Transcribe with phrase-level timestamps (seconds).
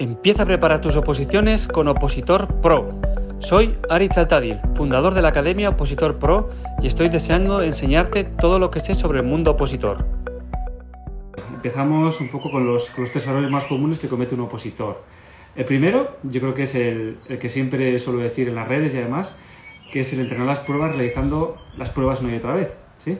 [0.00, 2.98] Empieza a preparar tus oposiciones con Opositor Pro.
[3.38, 6.48] Soy Ari Chaltadil, fundador de la Academia Opositor Pro
[6.80, 10.06] y estoy deseando enseñarte todo lo que sé sobre el mundo opositor.
[11.52, 15.02] Empezamos un poco con los, con tres errores más comunes que comete un opositor.
[15.54, 18.96] El primero, yo creo que es el, que siempre suelo decir en las redes y
[18.96, 19.38] además,
[19.92, 22.72] que es el entrenar las pruebas realizando las pruebas una y otra vez.
[23.04, 23.18] ¿sí?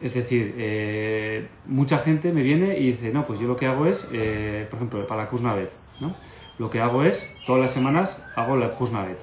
[0.00, 3.84] Es decir, eh, mucha gente me viene y dice, no, pues yo lo que hago
[3.84, 6.14] es, eh, por ejemplo, para la Kuznavet, ¿no?
[6.58, 9.18] Lo que hago es, todas las semanas hago la Kuznavet.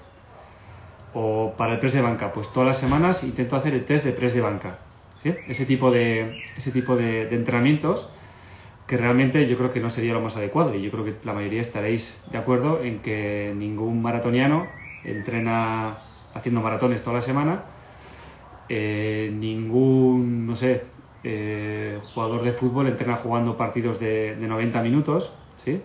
[1.13, 4.11] O para el press de banca, pues todas las semanas intento hacer el test de
[4.11, 4.79] press de banca.
[5.23, 8.09] Ese tipo, de, ese tipo de entrenamientos
[8.87, 11.33] que realmente yo creo que no sería lo más adecuado y yo creo que la
[11.33, 14.67] mayoría estaréis de acuerdo en que ningún maratoniano
[15.05, 15.97] entrena
[16.33, 17.63] haciendo maratones toda la semana,
[18.67, 20.83] eh, ningún, no sé,
[21.23, 25.33] eh, jugador de fútbol entrena jugando partidos de, de, 90 minutos,
[25.63, 25.81] ¿sí?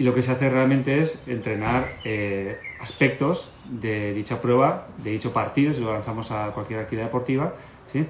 [0.00, 5.30] Y lo que se hace realmente es entrenar eh, aspectos de dicha prueba, de dicho
[5.30, 7.52] partido, si lo lanzamos a cualquier actividad deportiva,
[7.92, 8.06] ¿sí?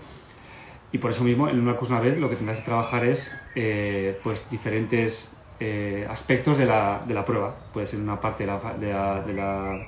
[0.92, 4.16] Y por eso mismo, en una cosa vez, lo que tendrás que trabajar es eh,
[4.22, 7.56] pues, diferentes eh, aspectos de la, de la, prueba.
[7.72, 9.86] Puede ser una parte de la, de la, de la,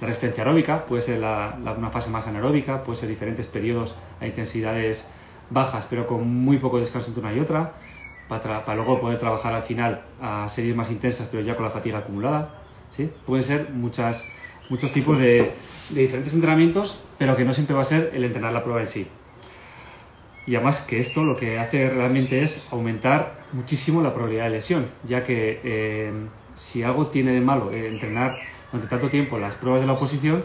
[0.00, 5.08] resistencia aeróbica, puede ser una fase más anaeróbica, puede ser diferentes periodos a intensidades
[5.48, 7.72] bajas, pero con muy poco descanso entre una y otra,
[8.28, 11.70] para, para luego poder trabajar al final a series más intensas, pero ya con la
[11.70, 12.50] fatiga acumulada.
[12.90, 13.10] ¿sí?
[13.26, 14.26] Pueden ser muchas,
[14.68, 15.52] muchos tipos de,
[15.90, 18.88] de diferentes entrenamientos, pero que no siempre va a ser el entrenar la prueba en
[18.88, 19.06] sí.
[20.46, 24.86] Y además que esto lo que hace realmente es aumentar muchísimo la probabilidad de lesión,
[25.04, 26.12] ya que eh,
[26.56, 28.38] si algo tiene de malo eh, entrenar
[28.72, 30.44] durante tanto tiempo las pruebas de la oposición,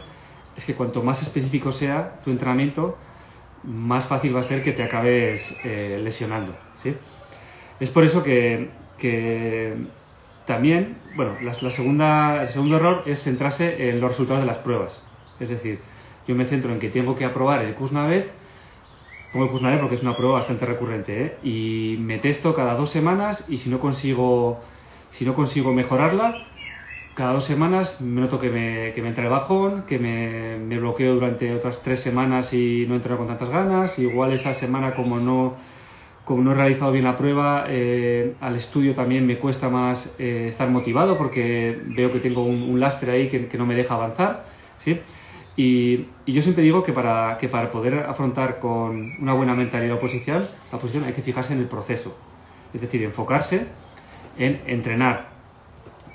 [0.58, 2.97] es que cuanto más específico sea tu entrenamiento,
[3.64, 6.53] más fácil va a ser que te acabes eh, lesionando.
[6.81, 6.94] ¿sí?
[7.80, 8.70] Es por eso que,
[10.46, 15.06] también, bueno, la, segunda, el segundo error es centrarse en los resultados de las pruebas.
[15.40, 15.80] Es decir,
[16.28, 18.32] yo me centro en que tengo que aprobar el Kuznavet,
[19.31, 21.38] pongo el Kuznavet porque es una prueba bastante recurrente, ¿eh?
[21.44, 24.62] y me testo cada dos semanas y si no consigo,
[25.09, 26.46] si no consigo mejorarla,
[27.16, 30.80] cada dos semanas me noto que me, que me entra el bajón, que me, me,
[30.80, 35.20] bloqueo durante otras tres semanas y no entro con tantas ganas, igual esa semana como
[35.20, 35.56] no,
[36.25, 40.47] como no he realizado bien la prueba, eh, al estudio también me cuesta más eh,
[40.50, 44.45] estar motivado porque veo que tengo un, lastre ahí que, que, no me deja avanzar,
[44.78, 45.00] ¿sí?
[45.56, 50.47] Y, yo siempre digo que para, que para poder afrontar con una buena mentalidad oposición,
[50.72, 52.17] la oposición hay que fijarse en el proceso.
[52.73, 53.67] Es decir, enfocarse
[54.38, 55.28] en entrenar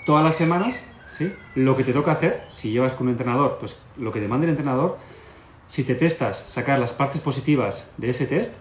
[0.05, 1.33] todas las semanas ¿sí?
[1.55, 2.47] lo que te toca hacer.
[2.51, 4.99] Si llevas con un entrenador, pues lo que demanda el entrenador.
[5.69, 8.57] Si te testas, sacar las partes positivas de ese test.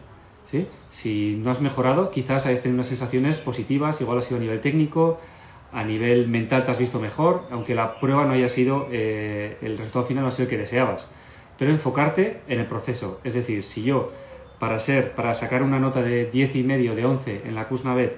[0.52, 0.68] ¿Sí?
[0.90, 4.62] Si no has mejorado, quizás hayas tenido unas sensaciones positivas, igual ha sido a nivel
[4.62, 5.20] técnico,
[5.72, 9.78] a nivel mental te has visto mejor, aunque la prueba no haya sido, eh, el
[9.78, 11.10] resultado final no ha sido el que deseabas.
[11.58, 13.20] Pero enfocarte en el proceso.
[13.24, 14.12] Es decir, si yo,
[14.60, 18.18] para ser, para sacar una nota de 10 y medio, de 11 en la Kuznavet,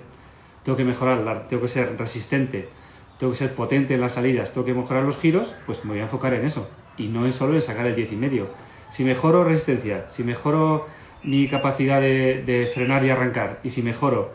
[0.63, 2.69] tengo que mejorar, tengo que ser resistente,
[3.17, 5.99] tengo que ser potente en las salidas, tengo que mejorar los giros, pues me voy
[5.99, 6.69] a enfocar en eso.
[6.97, 8.47] Y no es solo en sacar el 10 y medio.
[8.91, 10.87] Si mejoro resistencia, si mejoro
[11.23, 14.31] mi capacidad de, de frenar y arrancar, y si mejoro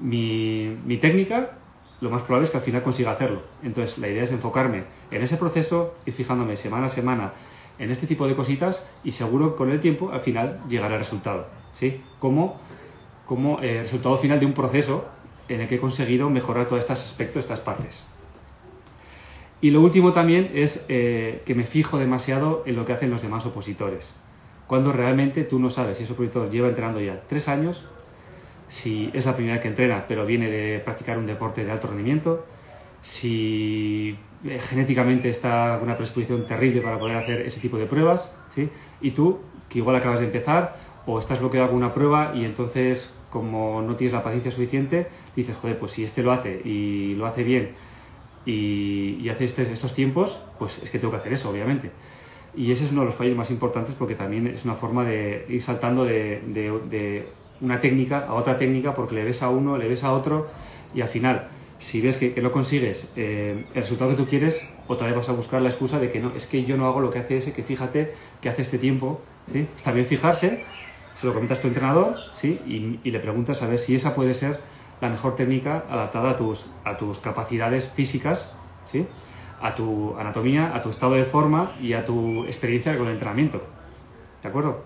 [0.00, 1.58] mi, mi técnica,
[2.00, 3.42] lo más probable es que al final consiga hacerlo.
[3.62, 7.32] Entonces, la idea es enfocarme en ese proceso y fijándome semana a semana
[7.78, 11.46] en este tipo de cositas y seguro con el tiempo al final llegará el resultado.
[11.72, 12.02] ¿sí?
[12.18, 12.60] Como,
[13.26, 15.08] como eh, resultado final de un proceso
[15.48, 18.06] en el que he conseguido mejorar todos estos aspectos, estas partes.
[19.62, 23.20] Y lo último también es eh, que me fijo demasiado en lo que hacen los
[23.20, 24.18] demás opositores.
[24.70, 27.88] Cuando realmente tú no sabes si ese opositor lleva entrenando ya tres años,
[28.68, 31.88] si es la primera vez que entrena, pero viene de practicar un deporte de alto
[31.88, 32.46] rendimiento,
[33.02, 38.70] si eh, genéticamente está una predisposición terrible para poder hacer ese tipo de pruebas, ¿sí?
[39.00, 43.12] y tú, que igual acabas de empezar, o estás bloqueado con una prueba y entonces,
[43.28, 47.26] como no tienes la paciencia suficiente, dices, joder, pues si este lo hace y lo
[47.26, 47.70] hace bien
[48.46, 51.90] y, y hace este, estos tiempos, pues es que tengo que hacer eso, obviamente.
[52.54, 55.46] Y ese es uno de los fallos más importantes porque también es una forma de
[55.48, 57.26] ir saltando de, de, de
[57.60, 60.48] una técnica a otra técnica porque le ves a uno, le ves a otro
[60.94, 61.48] y al final,
[61.78, 65.28] si ves que, que no consigues eh, el resultado que tú quieres, otra vez vas
[65.28, 67.36] a buscar la excusa de que no, es que yo no hago lo que hace
[67.36, 69.20] ese, que fíjate que hace este tiempo,
[69.52, 69.68] ¿sí?
[69.76, 70.64] Está bien fijarse,
[71.14, 72.60] se lo comentas a tu entrenador, ¿sí?
[72.66, 74.60] Y, y, le preguntas a ver si esa puede ser
[75.00, 78.52] la mejor técnica adaptada a tus, a tus capacidades físicas,
[78.84, 79.06] ¿sí?
[79.60, 83.62] A tu anatomía, a tu estado de forma y a tu experiencia con el entrenamiento.
[84.42, 84.82] ¿De acuerdo?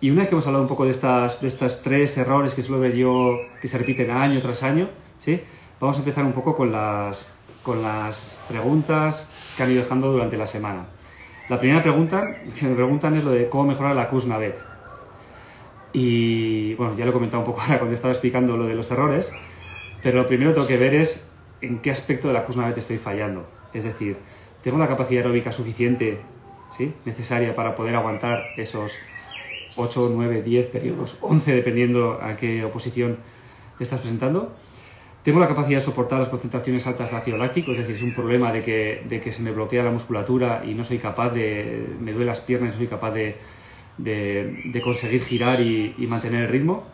[0.00, 2.62] Y una vez que hemos hablado un poco de estas, de estos tres errores que
[2.62, 5.40] suelo ver yo que se repiten año tras año, ¿sí?
[5.78, 10.38] Vamos a empezar un poco con las, con las preguntas que han ido dejando durante
[10.38, 10.86] la semana.
[11.50, 12.24] La primera pregunta
[12.58, 14.58] que me preguntan es lo de cómo mejorar la Kuznavet.
[15.92, 18.90] Y bueno, ya lo he comentado un poco ahora cuando estaba explicando lo de los
[18.90, 19.32] errores,
[20.02, 21.29] pero lo primero que tengo que ver es
[21.60, 23.46] en qué aspecto de la Kuznavet estoy fallando.
[23.72, 24.16] Es decir,
[24.62, 26.20] ¿tengo la capacidad aeróbica suficiente,
[26.76, 26.92] ¿sí?
[27.04, 28.92] necesaria para poder aguantar esos
[29.76, 33.18] 8, 9, 10 periodos, 11 dependiendo a qué oposición
[33.78, 34.52] te estás presentando?
[35.22, 38.14] Tengo la capacidad de soportar las concentraciones altas de ácido láctico, es decir, es un
[38.14, 41.86] problema de que, de que se me bloquea la musculatura y no soy capaz de,
[42.00, 43.36] me duele las piernas, no soy capaz de,
[43.98, 46.84] de, conseguir girar y, mantener el ritmo.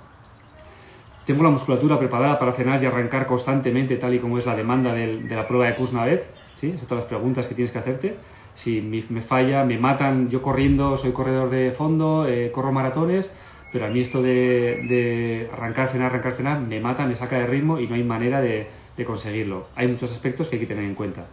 [1.26, 4.94] Tengo la musculatura preparada para frenar y arrancar constantemente, tal y como es la demanda
[4.94, 6.24] de la prueba de Kuznavet.
[6.54, 6.70] ¿sí?
[6.70, 8.16] Esas son las preguntas que tienes que hacerte.
[8.54, 13.30] Si me, falla, me matan, yo corriendo, soy corredor de fondo, eh, corro maratones,
[13.70, 17.78] pero a mí esto de, arrancar, frenar, arrancar, frenar, me mata, me saca de ritmo
[17.78, 18.66] y no hay manera de,
[19.04, 19.66] conseguirlo.
[19.76, 21.26] Hay muchos aspectos que hay que tener en cuenta.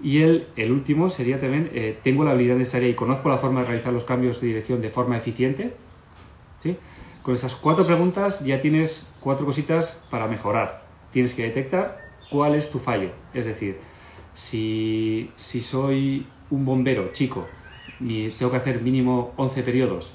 [0.00, 3.60] Y el, el último sería también, eh, tengo la habilidad necesaria y conozco la forma
[3.60, 5.72] de realizar los cambios de dirección de forma eficiente.
[6.62, 6.76] ¿Sí?
[7.22, 10.84] Con esas cuatro preguntas ya tienes cuatro cositas para mejorar.
[11.10, 11.98] Tienes que detectar
[12.30, 13.10] cuál es tu fallo.
[13.32, 13.78] Es decir,
[14.34, 17.48] si, si soy un bombero chico
[17.98, 20.12] y tengo que hacer mínimo 11 periodos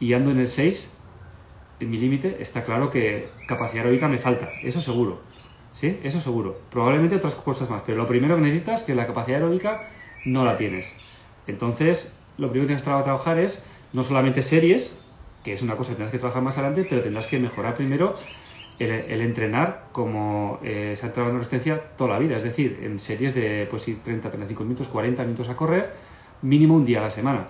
[0.00, 0.92] y ando en el 6,
[1.80, 5.20] en mi límite, está claro que capacidad aeróbica me falta, eso seguro.
[5.72, 5.98] ¿Sí?
[6.02, 6.60] Eso seguro.
[6.70, 9.88] Probablemente otras cosas más, pero lo primero que necesitas es que la capacidad aeróbica
[10.26, 10.94] no la tienes.
[11.46, 15.01] Entonces, lo primero que tienes que trabajar es no solamente series,
[15.42, 18.16] que es una cosa que tendrás que trabajar más adelante, pero tendrás que mejorar primero
[18.78, 22.36] el, entrenar como eh, se ha trabajado en resistencia toda la vida.
[22.36, 25.92] Es decir, en series de pues, 30, 35 minutos, 40 minutos a correr,
[26.42, 27.46] mínimo un día a la semana.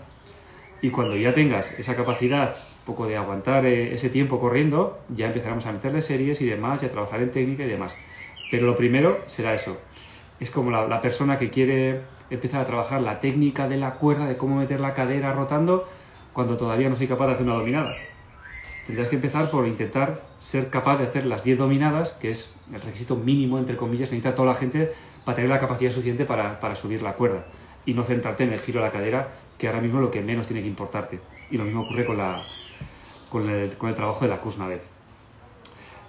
[0.80, 2.54] Y cuando ya tengas esa capacidad
[2.84, 6.86] poco de aguantar eh, ese tiempo corriendo, ya empezaremos a meterle series y demás, y
[6.86, 7.96] a trabajar en técnica y demás.
[8.50, 9.78] Pero lo primero será eso.
[10.40, 12.00] Es como la, persona que quiere
[12.30, 15.88] empezar a trabajar la técnica de la cuerda, de cómo meter la cadera rotando,
[16.32, 17.94] cuando todavía no soy capaz de hacer una dominada.
[18.86, 22.80] Tendrás que empezar por intentar ser capaz de hacer las 10 dominadas, que es el
[22.80, 24.92] requisito mínimo, entre comillas, necesita toda la gente
[25.24, 27.44] para tener la capacidad suficiente para, para subir la cuerda
[27.86, 30.20] y no centrarte en el giro de la cadera que ahora mismo es lo que
[30.20, 31.20] menos tiene que importarte.
[31.50, 32.42] Y lo mismo ocurre con, la,
[33.30, 34.82] con, el, con el trabajo de la vez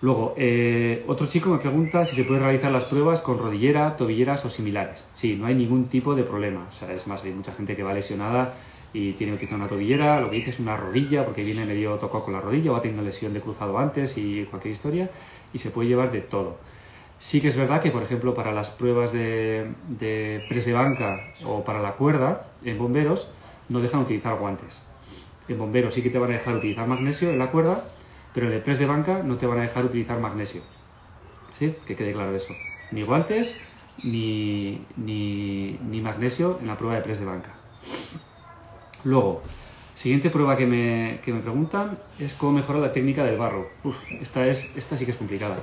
[0.02, 4.44] Luego, eh, otro chico me pregunta si se puede realizar las pruebas con rodillera, tobilleras
[4.44, 5.08] o similares.
[5.14, 6.68] Sí, no hay ningún tipo de problema.
[6.70, 8.54] O sea, es más, hay mucha gente que va lesionada
[8.94, 12.24] y tiene utilizar una tobillera, lo que dice es una rodilla, porque viene medio tocado
[12.26, 15.10] con la rodilla o ha tenido lesión de cruzado antes y cualquier historia,
[15.52, 16.58] y se puede llevar de todo.
[17.18, 21.34] Sí que es verdad que, por ejemplo, para las pruebas de, de press de banca
[21.46, 23.32] o para la cuerda en bomberos,
[23.70, 24.86] no dejan utilizar guantes.
[25.48, 27.84] En bomberos sí que te van a dejar utilizar magnesio en la cuerda,
[28.34, 30.62] pero en el press de banca no te van a dejar utilizar magnesio.
[31.54, 31.76] ¿Sí?
[31.86, 32.54] Que quede claro eso.
[32.92, 33.60] Ni guantes
[34.04, 37.52] ni, ni, ni magnesio en la prueba de press de banca.
[39.04, 39.42] Luego,
[39.96, 43.70] siguiente prueba que me, que me, preguntan es cómo mejorar la técnica del barro.
[43.84, 45.58] Uf, esta, es, esta sí que es complicada,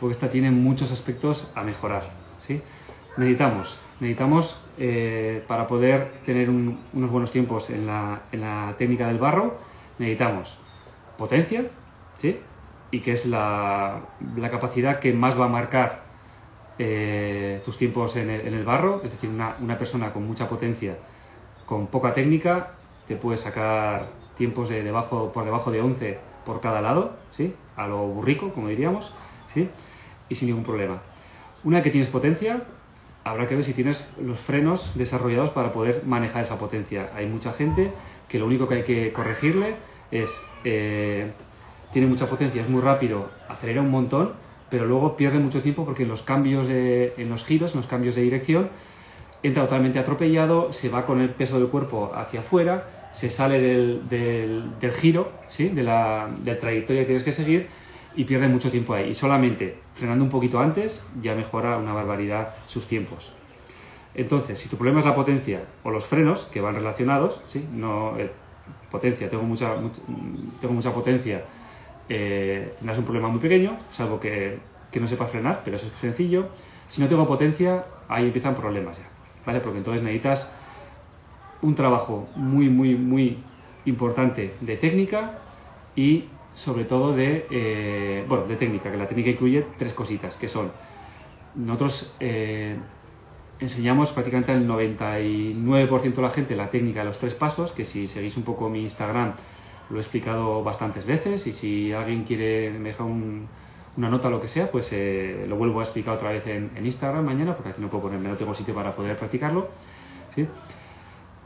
[0.00, 2.02] porque esta tiene muchos aspectos a mejorar.
[2.46, 2.60] ¿sí?
[3.16, 9.18] Necesitamos necesitamos eh, para poder tener unos buenos tiempos en la, en la, técnica del
[9.18, 9.58] barro,
[9.98, 10.58] necesitamos
[11.16, 11.64] potencia,
[12.18, 12.38] ¿sí?
[12.90, 14.00] y que es la,
[14.36, 16.02] la, capacidad que más va a marcar
[16.78, 20.48] eh, tus tiempos en el, en el, barro, es decir, una, una, persona con mucha
[20.48, 20.96] potencia,
[21.66, 22.74] con poca técnica,
[23.08, 27.54] te puede sacar tiempos de debajo, por debajo de 11 por cada lado, ¿sí?
[27.76, 29.12] a lo burrico, como diríamos,
[29.52, 29.68] ¿sí?
[30.28, 31.00] y sin ningún problema.
[31.64, 32.62] Una que tienes potencia,
[33.24, 37.10] habrá que ver si tienes los frenos desarrollados para poder manejar esa potencia.
[37.16, 37.92] Hay mucha gente
[38.28, 39.74] que lo único que hay que corregirle
[40.10, 40.30] es,
[40.64, 41.30] eh,
[41.92, 44.32] tiene mucha potencia, es muy rápido, acelera un montón,
[44.70, 47.86] pero luego pierde mucho tiempo porque en los cambios, de, en los giros, en los
[47.86, 48.68] cambios de dirección,
[49.42, 54.08] entra totalmente atropellado, se va con el peso del cuerpo hacia afuera, se sale del,
[54.78, 55.70] del, giro, ¿sí?
[55.70, 57.66] de, la, de la trayectoria que tienes que seguir
[58.14, 59.08] y pierde mucho tiempo ahí.
[59.10, 63.32] Y solamente frenando un poquito antes ya mejora una barbaridad sus tiempos.
[64.14, 67.66] Entonces, si tu problema es la potencia o los frenos, que van relacionados, ¿sí?
[67.72, 68.30] no eh,
[68.88, 69.74] potencia, tengo mucha,
[70.60, 71.42] tengo mucha potencia,
[72.08, 74.60] eh, tendrás un problema muy pequeño, salvo que,
[74.92, 76.50] que no sepas frenar, pero es sencillo.
[76.86, 79.08] Si no tengo potencia, ahí empiezan problemas ya,
[79.44, 79.58] ¿vale?
[79.58, 80.52] Porque entonces necesitas
[81.62, 83.38] un trabajo muy, muy, muy
[83.84, 85.38] importante de técnica
[85.96, 86.24] y
[86.54, 90.72] sobre todo de, eh, bueno, de técnica, que la técnica incluye tres cositas, que son,
[91.54, 92.76] nosotros eh,
[93.60, 98.06] enseñamos prácticamente al 99% de la gente la técnica de los tres pasos, que si
[98.06, 99.34] seguís un poco mi Instagram
[99.90, 103.48] lo he explicado bastantes veces y si alguien quiere me deja un,
[103.98, 107.24] una nota, lo que sea, pues eh, lo vuelvo a explicar otra vez en, Instagram
[107.24, 109.68] mañana, porque aquí no puedo ponerme, no tengo sitio para poder practicarlo.
[110.34, 110.46] ¿sí?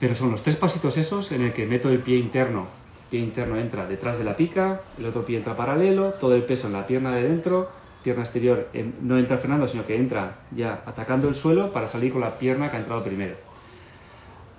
[0.02, 2.66] Pero son los tres pasitos esos en el que meto el pie interno,
[3.08, 6.66] pie interno entra detrás de la pica, el otro pie entra paralelo, todo el peso
[6.66, 7.70] en la pierna de dentro,
[8.02, 8.68] pierna exterior
[9.00, 12.68] no entra frenando, sino que entra ya atacando el suelo para salir con la pierna
[12.68, 13.36] que ha entrado primero.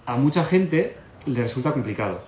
[0.06, 0.96] A mucha gente
[1.26, 2.22] le resulta complicado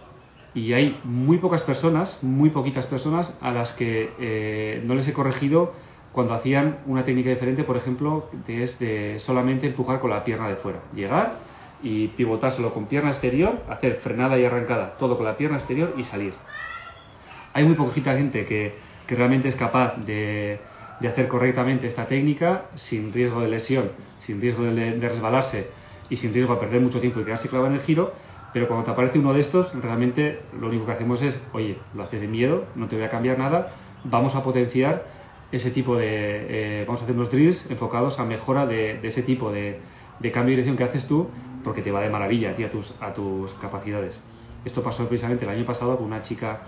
[0.53, 5.13] y hay muy pocas personas, muy poquitas personas a las que eh, no les he
[5.13, 5.72] corregido
[6.12, 10.57] cuando hacían una técnica diferente, por ejemplo, es de solamente empujar con la pierna de
[10.57, 10.79] fuera.
[10.93, 11.55] Llegar
[11.86, 16.04] y pivotárselo con pierna exterior, hacer frenada y arrancada, todo con la pierna exterior y
[16.04, 16.34] salir.
[17.54, 18.74] Hay muy poquita gente que,
[19.08, 20.60] que realmente es capaz de,
[21.00, 25.68] de, hacer correctamente esta técnica sin riesgo de lesión, sin riesgo de, de resbalarse
[26.10, 28.13] y sin riesgo de perder mucho tiempo y quedarse clavado en el giro,
[28.51, 32.01] pero cuando te aparece uno de estos, realmente lo único que hacemos es, oye, lo
[32.01, 33.74] haces de miedo, no te voy a cambiar nada,
[34.04, 35.06] vamos a potenciar
[35.51, 36.08] ese tipo de,
[36.80, 39.80] eh, vamos a hacer unos drills enfocados a mejora de, ese tipo de,
[40.34, 41.27] cambio de dirección que haces tú,
[41.65, 44.22] porque te va de maravilla a, tus, a tus capacidades.
[44.63, 46.62] Esto pasó precisamente el año pasado con una chica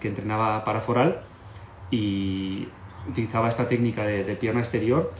[0.00, 1.20] que entrenaba para foral
[1.90, 2.66] y
[3.08, 5.12] utilizaba esta técnica de, de pierna exterior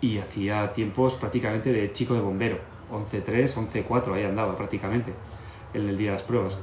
[0.00, 2.58] y hacía tiempos prácticamente de chico de bombero
[2.90, 5.12] 11-3, 11-4, ahí andaba prácticamente
[5.72, 6.60] en el día de las pruebas.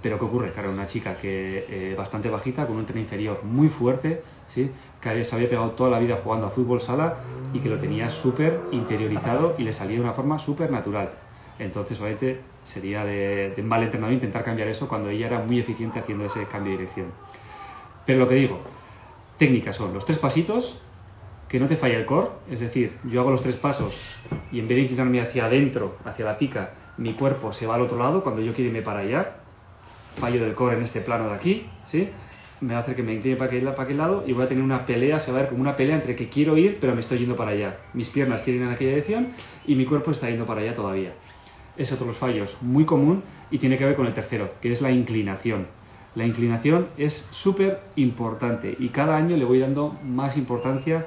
[0.00, 0.52] Pero ¿qué ocurre?
[0.52, 4.70] Claro, una chica que eh, bastante bajita, con un tren inferior muy fuerte, ¿sí?
[5.12, 7.16] Que se había pegado toda la vida jugando a fútbol sala
[7.52, 11.10] y que lo tenía súper interiorizado y le salía de una forma súper natural.
[11.58, 16.24] Entonces, obviamente, sería de, mal entrenado intentar cambiar eso cuando ella era muy eficiente haciendo
[16.24, 17.06] ese cambio de dirección.
[18.06, 18.60] Pero lo que digo,
[19.38, 20.80] técnicas son los tres pasitos,
[21.48, 24.16] que no te falle el core, es decir, yo hago los tres pasos
[24.50, 27.82] y en vez de inclinarme hacia adentro, hacia la pica, mi cuerpo se va al
[27.82, 29.36] otro lado, cuando yo quiero irme para allá,
[30.18, 32.10] fallo del core en este plano de aquí, ¿sí?
[32.64, 34.86] Me va a hacer que me incline para aquel, lado y voy a tener una
[34.86, 37.18] pelea, se va a ver como una pelea entre que quiero ir, pero me estoy
[37.18, 37.78] yendo para allá.
[37.92, 39.28] Mis piernas quieren ir en aquella dirección
[39.66, 41.12] y mi cuerpo está yendo para allá todavía.
[41.76, 44.72] Es otro de los fallos muy común y tiene que ver con el tercero, que
[44.72, 45.66] es la inclinación.
[46.14, 51.06] La inclinación es súper importante y cada año le voy dando más importancia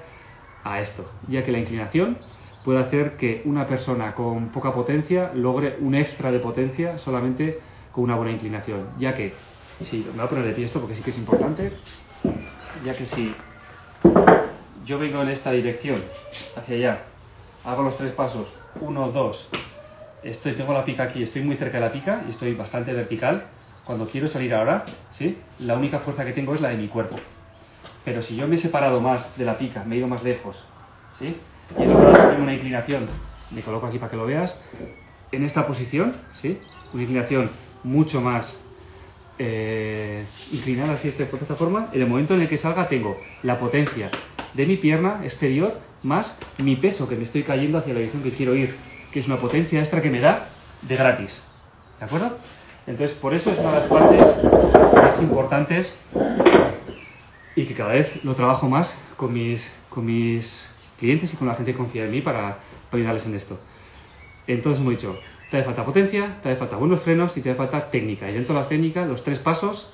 [0.64, 2.18] a esto, ya que la inclinación
[2.64, 7.60] puede hacer que una persona con poca potencia logre un extra de potencia solamente
[7.94, 9.34] con una buena inclinación, ya que,
[9.84, 11.72] si me voy a poner de pie esto porque sí que es importante,
[12.84, 13.34] ya que si
[14.86, 16.02] yo vengo en esta dirección,
[16.56, 17.04] hacia allá,
[17.64, 19.50] hago los tres pasos, uno, dos,
[20.24, 23.46] estoy, tengo la pica aquí, estoy muy cerca de la pica y estoy bastante vertical,
[23.86, 25.38] cuando quiero salir ahora, ¿sí?
[25.60, 27.18] la única fuerza que tengo es la de mi cuerpo.
[28.04, 30.66] Pero si yo me he separado más de la pica, me he ido más lejos,
[31.18, 31.38] ¿sí?
[31.78, 33.08] y logrado una inclinación,
[33.52, 34.60] me coloco aquí para que lo veas,
[35.32, 36.58] en esta posición, ¿sí?
[36.94, 37.50] una inclinación
[37.84, 38.62] mucho más
[39.40, 43.60] eh, inclinada así de esta forma, en el momento en el que salga tengo la
[43.60, 44.10] potencia
[44.54, 48.32] de mi pierna exterior más mi peso que me estoy cayendo hacia la dirección que
[48.32, 48.76] quiero ir,
[49.12, 50.48] que es una potencia extra que me da
[50.82, 51.44] de gratis.
[52.00, 52.38] ¿De acuerdo?
[52.86, 54.22] Entonces, por eso es una de las partes
[54.94, 55.98] más importantes
[57.56, 61.56] y que cada vez lo trabajo más con mis, con mis clientes y con la
[61.56, 62.60] gente que confía en mí para,
[62.92, 63.60] ayudarles en esto.
[64.48, 67.90] Entonces dicho, te hace falta potencia, te hace falta buenos frenos y te hace falta
[67.90, 68.30] técnica.
[68.30, 69.94] Y dentro de las técnicas, los tres pasos,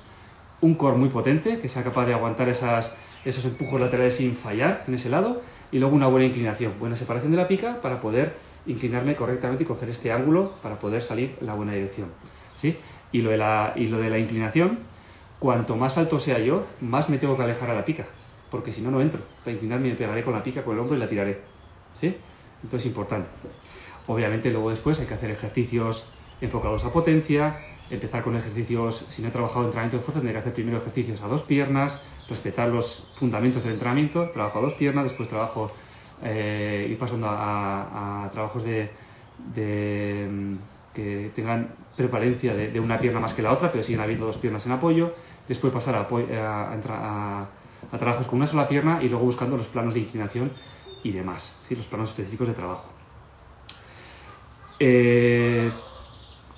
[0.60, 2.94] un core muy potente, que sea capaz de aguantar esas,
[3.24, 7.30] esos empujos laterales sin fallar en ese lado, y luego una buena inclinación, buena separación
[7.30, 8.34] de la pica para poder
[8.66, 12.08] inclinarme correctamente y coger este ángulo para poder salir en la buena dirección.
[12.56, 12.76] ¿sí?
[13.12, 14.78] Y, lo de la, y lo de la inclinación,
[15.38, 18.06] cuanto más alto sea yo, más me tengo que alejar a la pica,
[18.50, 19.20] porque si no, no entro.
[19.44, 21.40] Para inclinarme me pegaré con la pica, con el hombro y la tiraré.
[22.00, 22.16] ¿Sí?
[22.62, 23.28] Entonces, importante.
[24.06, 26.08] Obviamente, luego después hay que hacer ejercicios
[26.40, 27.58] enfocados a potencia,
[27.90, 31.22] empezar con ejercicios, si no he trabajado entrenamiento de fuerza, tendré que hacer primero ejercicios
[31.22, 35.70] a dos piernas, respetar los fundamentos del entrenamiento, trabajo a dos piernas, después trabajo,
[36.22, 38.90] eh, ir pasando a, trabajos de,
[40.30, 40.54] mm,
[40.94, 44.64] que tengan prepalencia de, una pierna más que la otra, pero siguen habiendo dos piernas
[44.66, 45.12] en apoyo,
[45.48, 47.46] después pasar a, a,
[47.92, 50.50] a, trabajos con una sola pierna y luego buscando los planos de inclinación
[51.02, 51.76] y demás, ¿sí?
[51.76, 52.93] los planos específicos de trabajo.
[54.78, 55.70] Eh,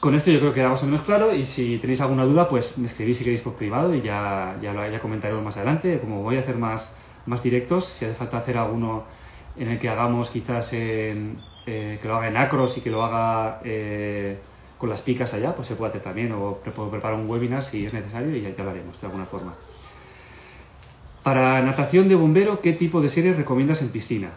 [0.00, 2.49] con esto yo creo que queda más o menos claro y si tenéis alguna duda
[2.49, 5.99] pues me escribís si queréis por privado y ya, ya, lo, ya comentaremos más adelante.
[6.00, 6.94] Como voy a hacer más,
[7.26, 9.04] más directos, si hace falta hacer alguno
[9.56, 13.04] en el que hagamos quizás en, eh, que lo haga en acros y que lo
[13.04, 13.61] haga...
[13.64, 14.37] Eh,
[14.78, 17.87] con las picas allá, pues se puede hacer también, o puedo preparar un webinar si
[17.87, 19.54] es necesario y ya, lo haremos de alguna forma.
[21.23, 24.32] Para natación de bombero, ¿qué tipo de series recomiendas en piscina?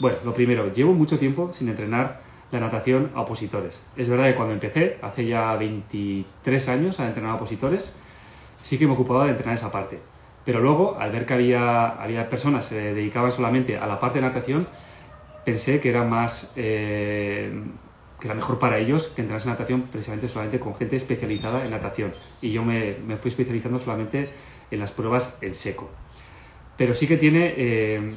[0.00, 2.20] Bueno, lo primero, llevo mucho tiempo sin entrenar
[2.52, 3.82] la natación a opositores.
[3.96, 7.96] Es verdad que cuando empecé, hace ya 23 años a entrenar a opositores,
[8.62, 9.98] sí que me ocupaba de entrenar esa parte.
[10.44, 14.20] Pero luego, al ver que había, había personas que se dedicaban solamente a la parte
[14.20, 14.66] de natación,
[15.44, 17.52] pensé que era más eh,
[18.20, 21.70] que era mejor para ellos que entrarse en natación precisamente solamente con gente especializada en
[21.70, 22.14] natación.
[22.40, 24.30] Y yo me, me fui especializando solamente
[24.70, 25.90] en las pruebas en seco.
[26.76, 28.14] Pero sí que tiene, eh,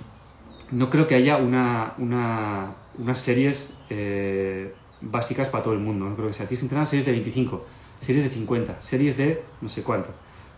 [0.72, 6.06] no creo que haya una, una, unas series eh, básicas para todo el mundo.
[6.06, 6.34] No creo que.
[6.34, 7.66] Tienes que entrenar series de 25,
[8.02, 10.10] series de 50, series de no sé cuánto.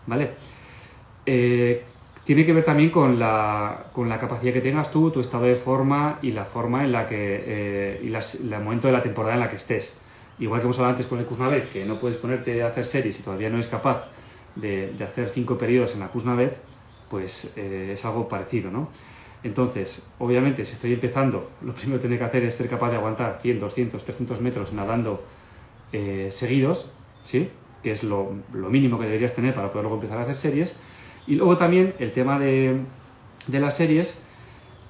[0.06, 0.30] ¿Vale?
[1.24, 1.82] Eh,
[2.24, 5.56] tiene que ver también con la, con la, capacidad que tengas tú, tu estado de
[5.56, 8.00] forma y la forma en la que.
[8.02, 9.98] y el momento de la temporada en la que estés.
[10.38, 13.20] Igual que hemos hablado antes con el Kuznavet, que no puedes ponerte a hacer series
[13.20, 14.08] y todavía no eres capaz
[14.56, 16.58] de, de hacer cinco periodos en la Kuznavet,
[17.12, 18.88] pues eh, es algo parecido, ¿no?
[19.44, 22.96] Entonces, obviamente, si estoy empezando, lo primero que tengo que hacer es ser capaz de
[22.96, 25.24] aguantar 100, 200, 300 metros nadando
[25.92, 26.90] eh, seguidos,
[27.24, 27.50] ¿sí?
[27.82, 30.76] Que es lo, lo, mínimo que deberías tener para poder luego empezar a hacer series.
[31.26, 32.78] Y luego también el tema de,
[33.48, 34.20] de las series,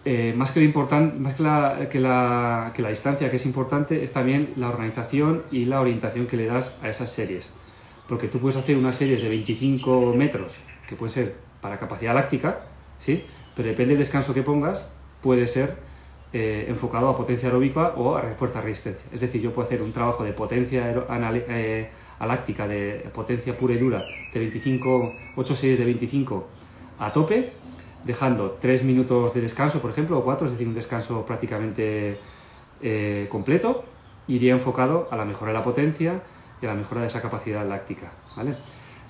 [0.05, 3.47] eh, más, que, lo importante, más que, la, que, la, que la distancia que es
[3.47, 7.51] importante, es también la organización y la orientación que le das a esas series.
[8.07, 12.61] Porque tú puedes hacer unas series de 25 metros, que puede ser para capacidad láctica,
[12.99, 13.25] ¿sí?
[13.55, 14.91] Pero depende del descanso que pongas,
[15.21, 15.77] puede ser
[16.33, 19.05] eh, enfocado a potencia aeróbica o a refuerza resistencia.
[19.13, 20.95] Es decir, yo puedo hacer un trabajo de potencia
[21.49, 26.49] eh, aláctica, de potencia pura y dura, de 25, 8 series de 25
[26.99, 27.53] a tope,
[28.05, 32.19] dejando 3 minutos de descanso, por ejemplo, o 4, es decir, un descanso prácticamente
[32.81, 33.85] eh, completo,
[34.27, 36.23] iría enfocado a la mejora de la potencia
[36.61, 38.11] y a la mejora de esa capacidad láctica.
[38.37, 38.57] ¿vale?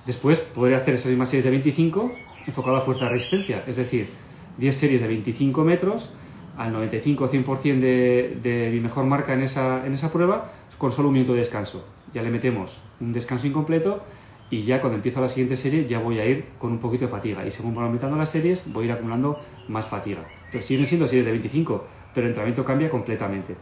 [0.05, 2.11] Después podría hacer esas mismas series de 25
[2.47, 4.09] enfocado a fuerza de resistencia, es decir,
[4.57, 6.11] 10 series de 25 metros
[6.57, 11.07] al 95 100% de, de mi mejor marca en esa, en esa prueba con solo
[11.07, 11.85] un minuto de descanso.
[12.13, 14.03] Ya le metemos un descanso incompleto
[14.49, 17.11] y ya cuando empiezo la siguiente serie ya voy a ir con un poquito de
[17.11, 20.25] fatiga y según van aumentando las series voy a ir acumulando más fatiga.
[20.45, 23.55] Entonces siguen siendo series de 25, pero el entrenamiento cambia completamente.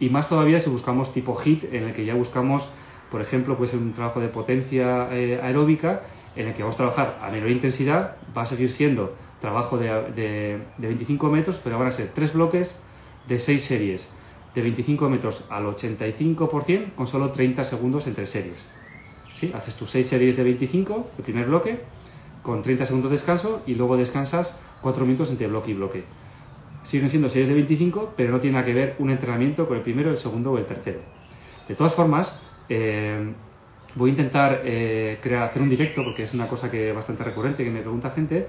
[0.00, 2.68] Y más todavía si buscamos tipo HIT, en el que ya buscamos,
[3.10, 6.02] por ejemplo, puede ser un trabajo de potencia eh, aeróbica
[6.36, 9.88] en el que vamos a trabajar a menor intensidad, va a seguir siendo trabajo de,
[10.14, 12.76] de, 25 metros, pero van a ser tres bloques
[13.28, 14.08] de 6 series
[14.54, 18.66] de 25 metros al 85% con solo 30 segundos entre series.
[19.38, 19.52] ¿Sí?
[19.54, 21.80] Haces tus 6 series de 25, el primer bloque,
[22.42, 26.02] con 30 segundos de descanso y luego descansas 4 minutos entre bloque y bloque.
[26.82, 29.82] Siguen siendo series de 25, pero no tiene nada que ver un entrenamiento con el
[29.82, 31.00] primero, el segundo o el tercero.
[31.68, 33.32] De todas formas, eh,
[33.94, 37.70] voy a intentar eh, hacer un directo, porque es una cosa que bastante recurrente, que
[37.70, 38.46] me pregunta gente,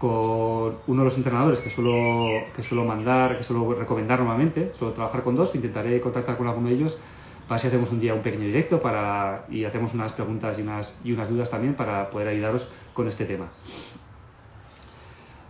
[0.00, 4.94] con uno de los entrenadores que suelo, que suelo mandar, que suelo recomendar normalmente, suelo
[4.94, 6.98] trabajar con dos, intentaré contactar con alguno de ellos
[7.46, 10.98] para si hacemos un día un pequeño directo para, y hacemos unas preguntas y unas,
[11.04, 13.48] y unas dudas también para poder ayudaros con este tema.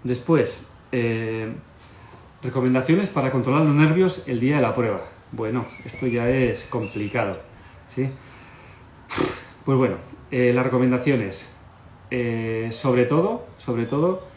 [0.02, 1.54] Después, eh,
[2.42, 5.02] recomendaciones para controlar los nervios el día de la prueba.
[5.30, 7.38] Bueno, esto ya es complicado,
[7.94, 8.10] ¿sí?
[9.64, 9.94] Pues bueno,
[10.32, 11.54] eh, las recomendaciones,
[12.10, 14.29] eh, sobre todo, sobre todo,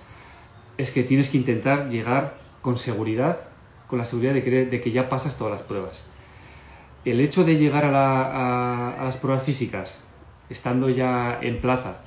[0.77, 3.39] es que tienes que intentar llegar con seguridad,
[3.87, 6.03] con la seguridad de que, ya pasas todas las pruebas.
[7.05, 10.01] El hecho de llegar a, las pruebas físicas,
[10.49, 11.97] estando ya en plaza,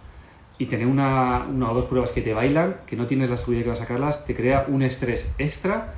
[0.59, 3.65] y tener una, una, o dos pruebas que te bailan, que no tienes la seguridad
[3.65, 5.93] que vas a sacarlas, te crea un estrés extra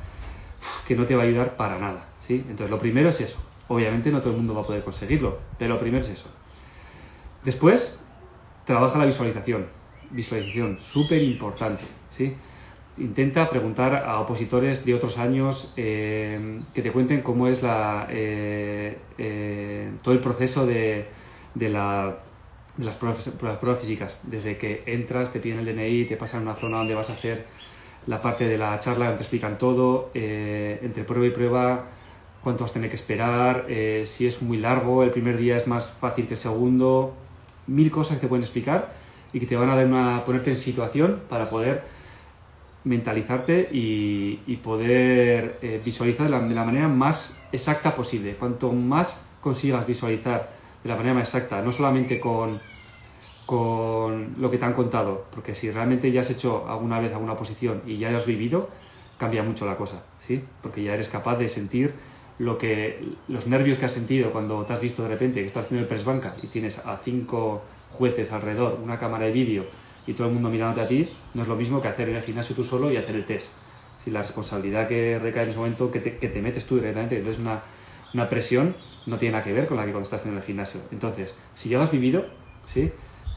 [0.86, 2.06] que no te va a ayudar para nada.
[2.26, 2.44] ¿sí?
[2.48, 3.38] Entonces, lo primero es eso.
[3.68, 6.28] Obviamente no todo el mundo va a poder conseguirlo, pero lo primero es eso.
[7.44, 8.00] Después,
[8.64, 9.66] trabaja la visualización.
[10.10, 11.84] Visualización, súper importante.
[12.10, 12.34] ¿sí?
[13.00, 19.90] Intenta preguntar a opositores de otros años eh, que te cuenten cómo es eh, eh,
[20.02, 21.04] todo el proceso de,
[21.54, 22.16] de, la,
[22.76, 24.20] de las, pruebas, físicas.
[24.24, 27.12] Desde que entras, te piden el DNI, te pasan a una zona donde vas a
[27.12, 27.44] hacer
[28.08, 31.84] la parte de la charla, donde te explican todo, entre prueba y prueba
[32.42, 33.66] cuánto vas a tener que esperar,
[34.06, 37.14] si es muy largo, el primer día es más fácil que el segundo,
[37.66, 38.92] mil cosas que te pueden explicar
[39.32, 41.97] y que te van a dar ponerte en situación para poder
[42.84, 48.34] mentalizarte y, poder eh, visualizar de la, manera más exacta posible.
[48.36, 50.50] Cuanto más consigas visualizar
[50.82, 52.60] de la manera más exacta, no solamente con,
[53.46, 57.36] con lo que te han contado, porque si realmente ya has hecho alguna vez alguna
[57.36, 58.68] posición y ya has vivido,
[59.16, 60.42] cambia mucho la cosa, ¿sí?
[60.62, 61.94] Porque ya eres capaz de sentir
[62.38, 65.64] lo que los nervios que has sentido cuando te has visto de repente que estás
[65.64, 67.62] haciendo el press banca y tienes a cinco
[67.92, 69.66] jueces alrededor, una cámara de vídeo
[70.08, 72.56] y todo el mundo mirándote a ti, no es lo mismo que hacer el gimnasio
[72.56, 73.52] tú solo y hacer el test.
[74.02, 77.18] Si la responsabilidad que recae en ese momento, que te, que te metes tú directamente,
[77.18, 77.60] entonces una,
[78.14, 80.80] una, presión no tiene nada que ver con la que cuando estás en el gimnasio.
[80.92, 82.24] Entonces, si ya lo has vivido,
[82.64, 82.90] ¿sí?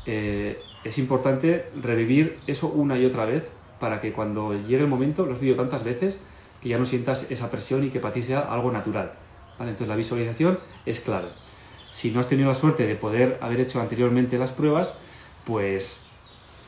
[0.05, 5.25] Eh, es importante revivir eso una y otra vez para que cuando llegue el momento,
[5.25, 6.21] lo has vivido tantas veces,
[6.61, 9.11] que ya no sientas esa presión y que para ti sea algo natural.
[9.59, 11.27] Entonces la visualización es clave.
[11.89, 14.97] Si no has tenido la suerte de poder haber hecho anteriormente las pruebas,
[15.43, 16.00] pues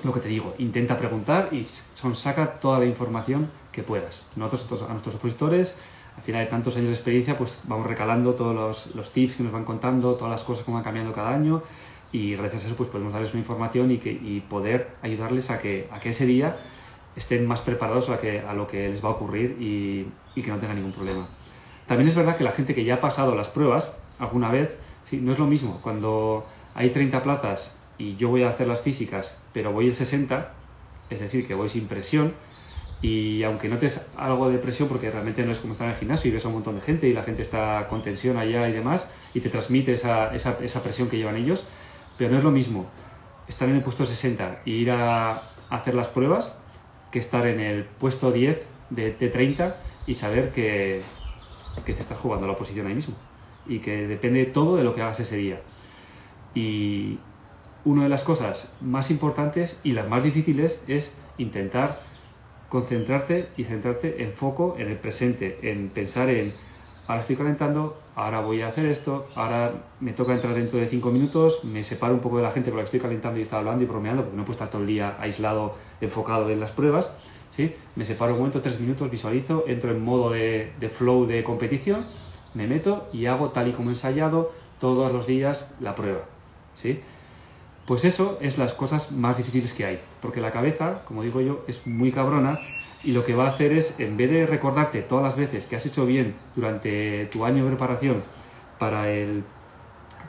[0.03, 4.27] lo que te digo, intenta preguntar y son, saca toda la información que puedas.
[4.35, 5.77] Nosotros a nuestros opositores,
[6.17, 9.43] al final de tantos años de experiencia, pues vamos recalando todos los, los tips que
[9.43, 11.63] nos van contando, todas las cosas que van cambiando cada año
[12.13, 15.59] y gracias a eso pues podemos darles una información y, que, y poder ayudarles a
[15.59, 16.57] que, a que ese día
[17.15, 20.51] estén más preparados a, que, a lo que les va a ocurrir y, y, que
[20.51, 21.27] no tengan ningún problema.
[21.87, 25.17] También es verdad que la gente que ya ha pasado las pruebas alguna vez, sí,
[25.17, 25.79] no es lo mismo.
[25.81, 30.53] Cuando hay 30 plazas y yo voy a hacer las físicas, pero voy el 60,
[31.09, 32.33] es decir, que voy sin presión,
[33.01, 36.29] y aunque notes algo de presión, porque realmente no es como estar en el gimnasio
[36.29, 38.73] y ves a un montón de gente y la gente está con tensión allá y
[38.73, 41.65] demás, y te transmite esa, esa, esa presión que llevan ellos,
[42.17, 42.87] pero no es lo mismo
[43.47, 46.59] estar en el puesto 60 y ir a hacer las pruebas
[47.11, 51.01] que estar en el puesto 10 de, 30 y saber que,
[51.85, 53.15] que te estás jugando la posición ahí mismo
[53.65, 55.61] y que depende todo de lo que hagas ese día.
[56.53, 57.19] Y
[57.85, 62.01] una de las cosas más importantes y las más difíciles es intentar
[62.69, 66.53] concentrarte y centrarte en foco en el presente, en pensar en
[67.07, 71.11] ahora estoy calentando, ahora voy a hacer esto, ahora me toca entrar dentro de 5
[71.11, 73.57] minutos, me separo un poco de la gente con la que estoy calentando y está
[73.57, 77.19] hablando y bromeando, porque no puedo estar todo el día aislado, enfocado en las pruebas,
[77.51, 77.69] ¿sí?
[77.95, 82.05] Me separo un momento, 3 minutos, visualizo, entro en modo de, de flow de competición,
[82.53, 86.21] me meto y hago tal y como ensayado todos los días la prueba,
[86.75, 87.01] ¿sí?
[87.85, 91.65] Pues eso es las cosas más difíciles que hay, porque la cabeza, como digo yo,
[91.67, 92.59] es muy cabrona
[93.03, 95.75] y lo que va a hacer es, en vez de recordarte todas las veces que
[95.75, 98.23] has hecho bien durante tu año de preparación
[98.79, 99.43] para, el,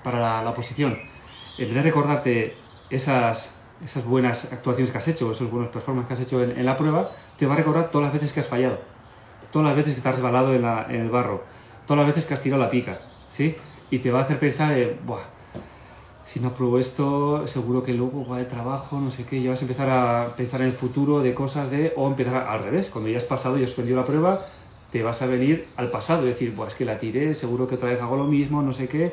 [0.03, 0.99] para la, posición,
[1.57, 2.57] en vez de recordarte
[2.91, 6.77] esas, esas buenas actuaciones que has hecho, esos buenos performances que has hecho en, la
[6.77, 8.81] prueba, te va a recordar todas las veces que has fallado,
[9.53, 11.45] todas las veces que estás resbalado en, en el barro,
[11.87, 13.55] todas las veces que has tirado la pica, ¿sí?
[13.91, 14.75] Y te va a hacer pensar,
[15.07, 15.34] Buah,
[16.35, 19.61] si no apruebo esto, seguro que luego va de trabajo, no sé qué, ya vas
[19.61, 23.09] a empezar a pensar en el futuro de cosas de, o empezar al revés, cuando
[23.09, 24.45] ya has pasado y has suspendido la prueba,
[24.91, 27.77] te vas a venir al pasado, y decir, pues es que la tiré, seguro que
[27.77, 29.13] otra vez hago lo mismo, no sé qué.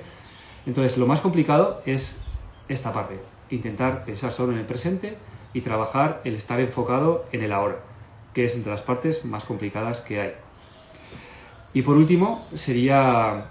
[0.65, 2.19] Entonces, lo más complicado es
[2.67, 3.19] esta parte,
[3.51, 5.15] intentar pensar solo en el presente
[5.53, 7.83] y trabajar el estar enfocado en el ahora,
[8.33, 10.33] que es entre las partes más complicadas que hay.
[11.75, 13.45] Y por último, sería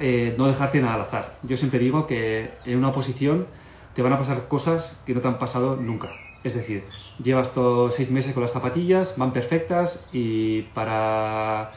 [0.00, 1.34] eh, no dejarte nada al azar.
[1.42, 3.46] Yo siempre digo que en una oposición
[3.94, 6.08] te van a pasar cosas que no te han pasado nunca.
[6.44, 6.84] Es decir,
[7.22, 11.72] llevas todos seis meses con las zapatillas, van perfectas y para...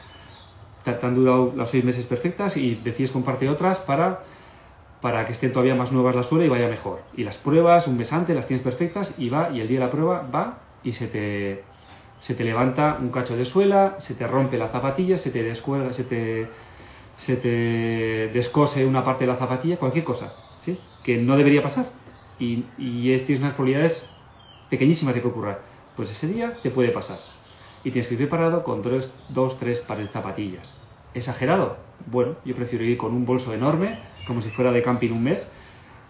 [0.84, 4.20] Te, han durado los seis meses perfectas y decides comprarte otras para,
[5.00, 7.02] para que estén todavía más nuevas la suela y vaya mejor.
[7.16, 9.86] Y las pruebas un mes antes, las tienes perfectas y va, y el día de
[9.86, 11.62] la prueba va y se te,
[12.20, 15.92] se te levanta un cacho de suela, se te rompe la zapatilla, se te descuelga,
[15.92, 16.48] se te
[17.22, 20.76] se te descose una parte de la zapatilla, cualquier cosa, ¿sí?
[21.04, 21.86] Que no debería pasar.
[22.40, 24.08] Y, y es, tienes unas probabilidades
[24.68, 25.60] pequeñísimas de que ocurra.
[25.94, 27.20] Pues ese día te puede pasar.
[27.84, 30.74] Y tienes que ir preparado con dos, dos tres pares de zapatillas.
[31.14, 31.76] ¿Exagerado?
[32.06, 35.52] Bueno, yo prefiero ir con un bolso enorme, como si fuera de camping un mes,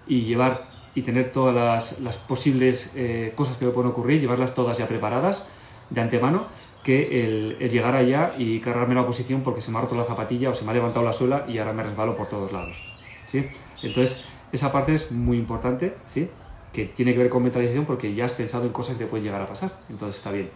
[0.06, 0.62] y llevar
[0.94, 4.88] y tener todas las, las posibles eh, cosas que me pueden ocurrir, llevarlas todas ya
[4.88, 5.46] preparadas
[5.90, 6.46] de antemano
[6.82, 10.50] que el, llegar allá y cargarme la posición porque se me ha roto la zapatilla
[10.50, 12.82] o se me ha levantado la suela y ahora me resbalo por todos lados.
[13.26, 13.48] ¿sí?
[13.82, 16.28] Entonces, esa parte es muy importante, ¿sí?
[16.72, 19.42] que tiene que ver con mentalización porque ya has pensado en cosas que pueden llegar
[19.42, 20.50] a pasar, entonces está bien.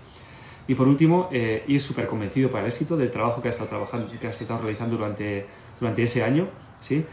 [0.69, 3.69] Y por último, eh, ir súper convencido para el éxito del trabajo que has estado,
[3.69, 5.47] trabajando, que has estado realizando durante,
[5.79, 6.49] durante ese año,
[6.81, 7.05] ¿sí?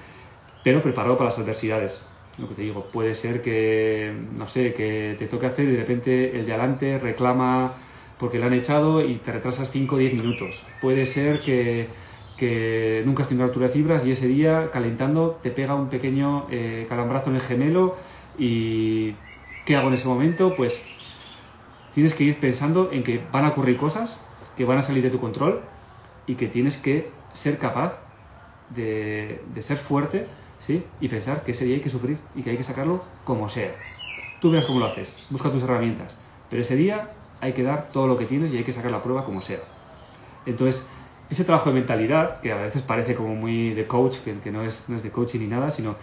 [0.63, 2.07] pero preparado para las adversidades.
[2.39, 5.77] Lo que te digo, puede ser que, no sé, que te toque hacer y de
[5.77, 7.75] repente el de adelante reclama
[8.23, 10.65] porque le han echado y te retrasas 5 o 10 minutos.
[10.79, 11.89] Puede ser que,
[12.37, 16.47] que nunca has tenido altura de fibras y ese día calentando te pega un pequeño
[16.49, 17.97] eh, calambrazo en el gemelo
[18.39, 19.13] y
[19.65, 20.53] ¿qué hago en ese momento?
[20.55, 20.85] Pues
[21.93, 24.21] tienes que ir pensando en que van a ocurrir cosas
[24.55, 25.59] que van a salir de tu control
[26.25, 27.99] y que tienes que ser capaz
[28.69, 30.27] de, de ser fuerte
[30.59, 30.81] ¿sí?
[31.01, 33.75] y pensar que ese día hay que sufrir y que hay que sacarlo como sea.
[34.39, 36.17] Tú veas cómo lo haces, busca tus herramientas,
[36.49, 37.09] pero ese día
[37.43, 39.59] hay que dar todo lo que tienes y hay que sacar la prueba como sea.
[40.45, 40.87] Entonces,
[41.29, 44.87] ese trabajo de mentalidad, que a veces parece como muy de coach, que, no, es,
[44.87, 45.95] no, es, de coaching ni nada, sino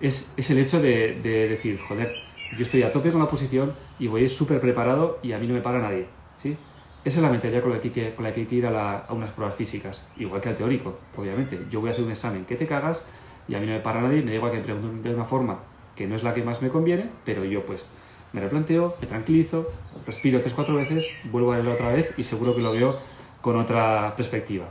[0.00, 2.16] es, es el hecho de, de, decir, joder,
[2.50, 5.54] yo estoy a tope con la posición y voy súper preparado y a mí no
[5.54, 6.08] me paga nadie.
[6.36, 6.56] ¿sí?
[7.04, 9.12] Esa es la mentalidad con la que, con la que hay que ir a, a,
[9.12, 11.60] unas pruebas físicas, igual que al teórico, obviamente.
[11.70, 13.06] Yo voy a hacer un examen que te cagas
[13.46, 15.24] y a mí no me paga nadie, me da igual que me pregunten de una
[15.26, 15.60] forma
[15.94, 17.86] que no es la que más me conviene, pero yo pues
[18.32, 19.70] me replanteo, me tranquilizo,
[20.06, 22.96] respiro tres cuatro veces, vuelvo a leerlo otra vez y seguro que lo veo
[23.40, 24.66] con otra perspectiva.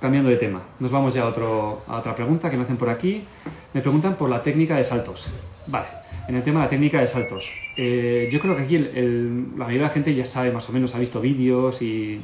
[0.00, 2.90] Cambiando de tema, nos vamos ya a, otro, a otra pregunta que me hacen por
[2.90, 3.24] aquí.
[3.72, 5.28] Me preguntan por la técnica de saltos.
[5.66, 5.86] Vale,
[6.28, 7.50] en el tema de la técnica de saltos.
[7.76, 10.94] Eh, yo creo que aquí la mayoría de la gente ya sabe más o menos,
[10.94, 12.22] ha visto vídeos y,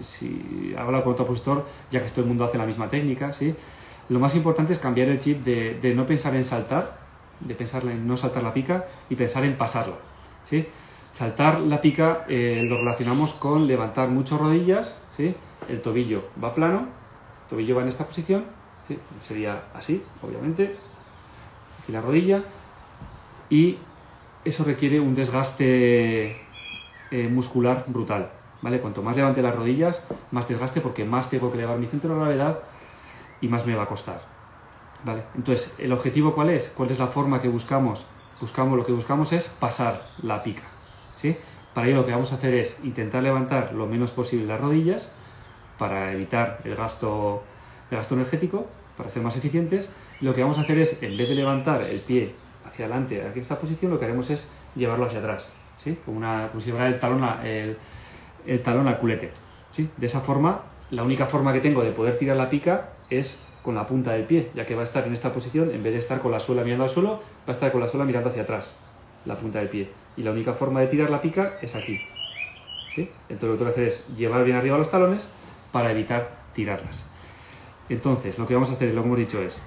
[0.00, 3.32] si ha hablado con otro opositor, ya que todo el mundo hace la misma técnica,
[3.32, 3.54] ¿sí?
[4.08, 7.03] Lo más importante es cambiar el chip de, no pensar en saltar,
[7.44, 9.96] de pensar en no saltar la pica y pensar en pasarla,
[10.48, 10.66] ¿sí?
[11.12, 15.34] Saltar la pica eh, lo relacionamos con levantar mucho rodillas, ¿sí?
[15.68, 18.44] el tobillo va plano, el tobillo va en esta posición,
[19.22, 20.76] sería así, obviamente,
[21.82, 22.42] aquí la rodilla,
[23.48, 23.78] y
[24.44, 26.36] eso requiere un desgaste
[27.10, 28.30] eh, muscular brutal,
[28.60, 28.80] ¿vale?
[28.80, 32.20] Cuanto más levante las rodillas, más desgaste porque más tengo que elevar mi centro de
[32.20, 32.58] gravedad
[33.40, 34.20] y más me va a costar,
[35.04, 35.24] ¿vale?
[35.34, 36.72] Entonces, ¿el objetivo cuál es?
[36.76, 38.06] ¿Cuál es la forma que buscamos?
[38.40, 40.62] Buscamos, lo que buscamos es pasar la pica,
[41.16, 41.36] ¿sí?
[41.72, 45.12] Para ello lo que vamos a hacer es intentar levantar lo menos posible las rodillas,
[45.78, 47.42] para evitar el gasto,
[47.90, 49.90] energético, para ser más eficientes.
[50.20, 52.34] lo que vamos a hacer es, en vez de levantar el pie
[52.66, 55.98] hacia adelante, aquí esta posición, lo que haremos es llevarlo hacia atrás, ¿sí?
[56.04, 57.22] como, una, si llevara el talón,
[58.62, 59.32] talón al culete.
[59.72, 59.90] ¿sí?
[59.96, 63.74] De esa forma, la única forma que tengo de poder tirar la pica es con
[63.74, 65.98] la punta del pie, ya que va a estar en esta posición, en vez de
[65.98, 68.42] estar con la suela mirando al suelo, va a estar con la suela mirando hacia
[68.42, 68.78] atrás,
[69.24, 69.88] la punta del pie.
[70.16, 71.98] Y la única forma de tirar la pica es aquí.
[72.94, 73.08] ¿sí?
[73.28, 75.28] Entonces lo que tengo que hacer es llevar bien arriba los talones
[75.72, 77.04] para evitar tirarlas.
[77.88, 79.62] Entonces, lo que vamos a hacer, lo que hemos dicho es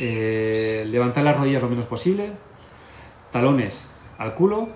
[0.00, 2.32] eh, levantar las rodillas lo menos posible,
[3.30, 4.68] talones al culo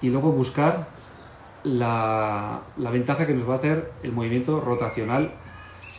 [0.00, 0.88] y luego buscar
[1.62, 5.32] la, ventaja que nos va a hacer el movimiento rotacional.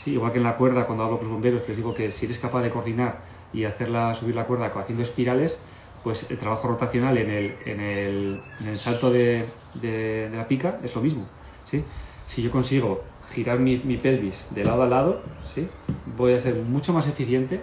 [0.07, 2.39] Igual que en la cuerda, cuando hablo con los bomberos, les digo que si eres
[2.39, 3.19] capaz de coordinar
[3.53, 5.59] y hacerla subir la cuerda haciendo espirales,
[6.03, 11.01] pues el trabajo rotacional en el, en el, salto de, de, la pica es lo
[11.01, 11.25] mismo.
[11.65, 11.83] ¿sí?
[12.27, 15.21] Si yo consigo girar mi, pelvis de lado a lado,
[15.53, 15.67] ¿sí?
[16.17, 17.61] voy a ser mucho más eficiente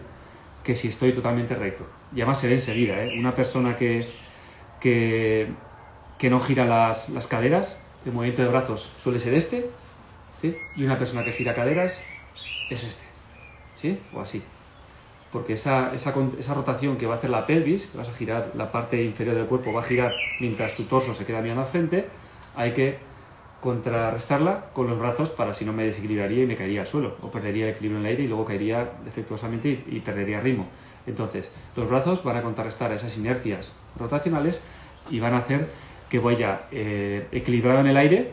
[0.63, 1.85] que si estoy totalmente recto.
[2.15, 3.19] Y además se ve enseguida, ¿eh?
[3.19, 4.09] una persona que,
[4.81, 5.49] que,
[6.29, 9.71] no gira las, caderas, el movimiento de brazos suele ser este,
[10.77, 12.03] y una persona que gira caderas
[12.71, 13.05] es este,
[13.75, 13.99] ¿sí?
[14.13, 14.43] o así.
[15.33, 18.53] Porque esa, esa, esa, rotación que va a hacer la pelvis, que vas a girar
[18.55, 21.69] la parte inferior del cuerpo, va a girar mientras tu torso se queda mirando al
[21.69, 22.07] frente,
[22.55, 22.99] hay que
[23.65, 27.31] contrarrestarla con los brazos para si no me desequilibraría y me caería al suelo o
[27.31, 30.67] perdería el equilibrio en el aire y luego caería defectuosamente y, perdería ritmo.
[31.07, 34.61] Entonces, los brazos van a contrarrestar esas inercias rotacionales
[35.11, 35.71] y van a hacer
[36.11, 38.33] que vaya eh, equilibrado en el aire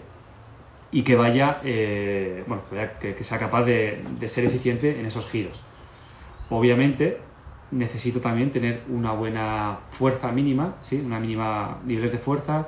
[0.92, 2.64] y que vaya, eh, bueno,
[3.00, 5.62] que, sea capaz de, de, ser eficiente en esos giros.
[6.50, 7.18] Obviamente,
[7.72, 11.02] necesito también tener una buena fuerza mínima, ¿sí?
[11.04, 12.68] una mínima niveles de fuerza,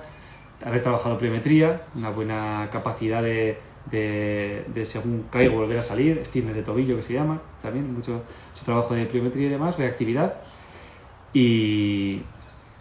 [0.65, 3.57] haber trabajado pliometría, una buena capacidad de,
[3.91, 8.23] de, según caigo volver a salir, estirme de tobillo que se llama, también mucho,
[8.63, 10.35] trabajo de pliometría y demás, reactividad
[11.33, 12.21] y,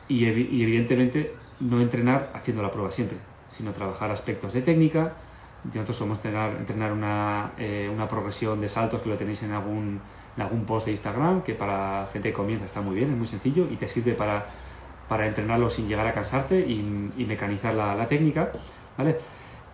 [0.08, 3.18] y, evidentemente no entrenar haciendo la prueba siempre,
[3.50, 5.14] sino trabajar aspectos de técnica.
[5.64, 10.00] Nosotros somos entrenar, una, eh, una progresión de saltos que lo tenéis en algún,
[10.36, 13.68] algún post de Instagram, que para gente que comienza está muy bien, es muy sencillo
[13.70, 14.46] y te sirve para
[15.12, 18.50] para entrenarlo sin llegar a cansarte y, mecanizar la, técnica,
[18.96, 19.18] ¿vale?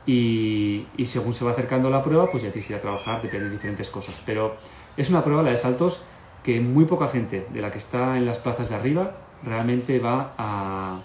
[0.05, 3.46] Y, según se va acercando la prueba, pues ya tienes que ir a trabajar, depende
[3.46, 4.20] de diferentes cosas.
[4.27, 4.57] Pero
[4.96, 6.03] es una prueba, la de saltos,
[6.42, 9.12] que muy poca gente de la que está en las plazas de arriba
[9.44, 11.01] realmente va a,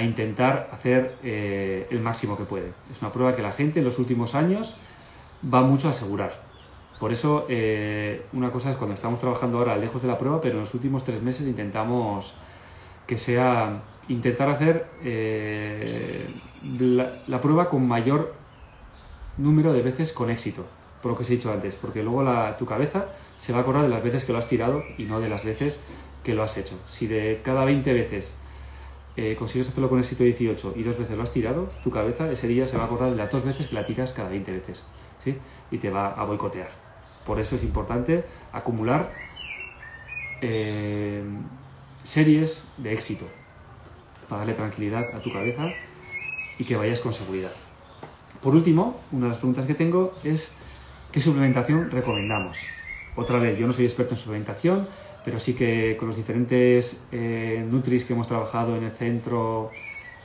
[0.00, 2.72] intentar hacer eh, el máximo que puede.
[2.90, 4.78] Es una prueba que la gente en los últimos años
[5.52, 6.32] va mucho a asegurar.
[6.98, 10.54] Por eso, eh, una cosa es cuando estamos trabajando ahora lejos de la prueba, pero
[10.54, 12.32] en los últimos tres meses intentamos
[13.06, 16.26] que sea intentar hacer eh,
[17.28, 18.34] la, prueba con mayor
[19.36, 20.64] número de veces con éxito,
[21.02, 23.62] por lo que os he dicho antes, porque luego la, tu cabeza se va a
[23.62, 25.78] acordar de las veces que lo has tirado y no de las veces
[26.22, 26.78] que lo has hecho.
[26.88, 28.32] Si de cada 20 veces
[29.16, 32.48] eh, consigues hacerlo con éxito 18 y dos veces lo has tirado, tu cabeza ese
[32.48, 34.86] día se va a acordar de las dos veces que la tiras cada 20 veces
[35.22, 35.36] ¿sí?
[35.70, 36.70] y te va a boicotear.
[37.26, 39.12] Por eso es importante acumular
[40.40, 41.22] eh,
[42.04, 43.26] series de éxito
[44.28, 45.68] para darle tranquilidad a tu cabeza
[46.58, 47.52] y que vayas con seguridad.
[48.42, 50.56] Por último, una de las preguntas que tengo es
[51.12, 52.58] ¿qué suplementación recomendamos?
[53.14, 54.88] Otra vez, yo no soy experto en suplementación,
[55.24, 59.70] pero sí que con los diferentes eh, Nutris que hemos trabajado en el centro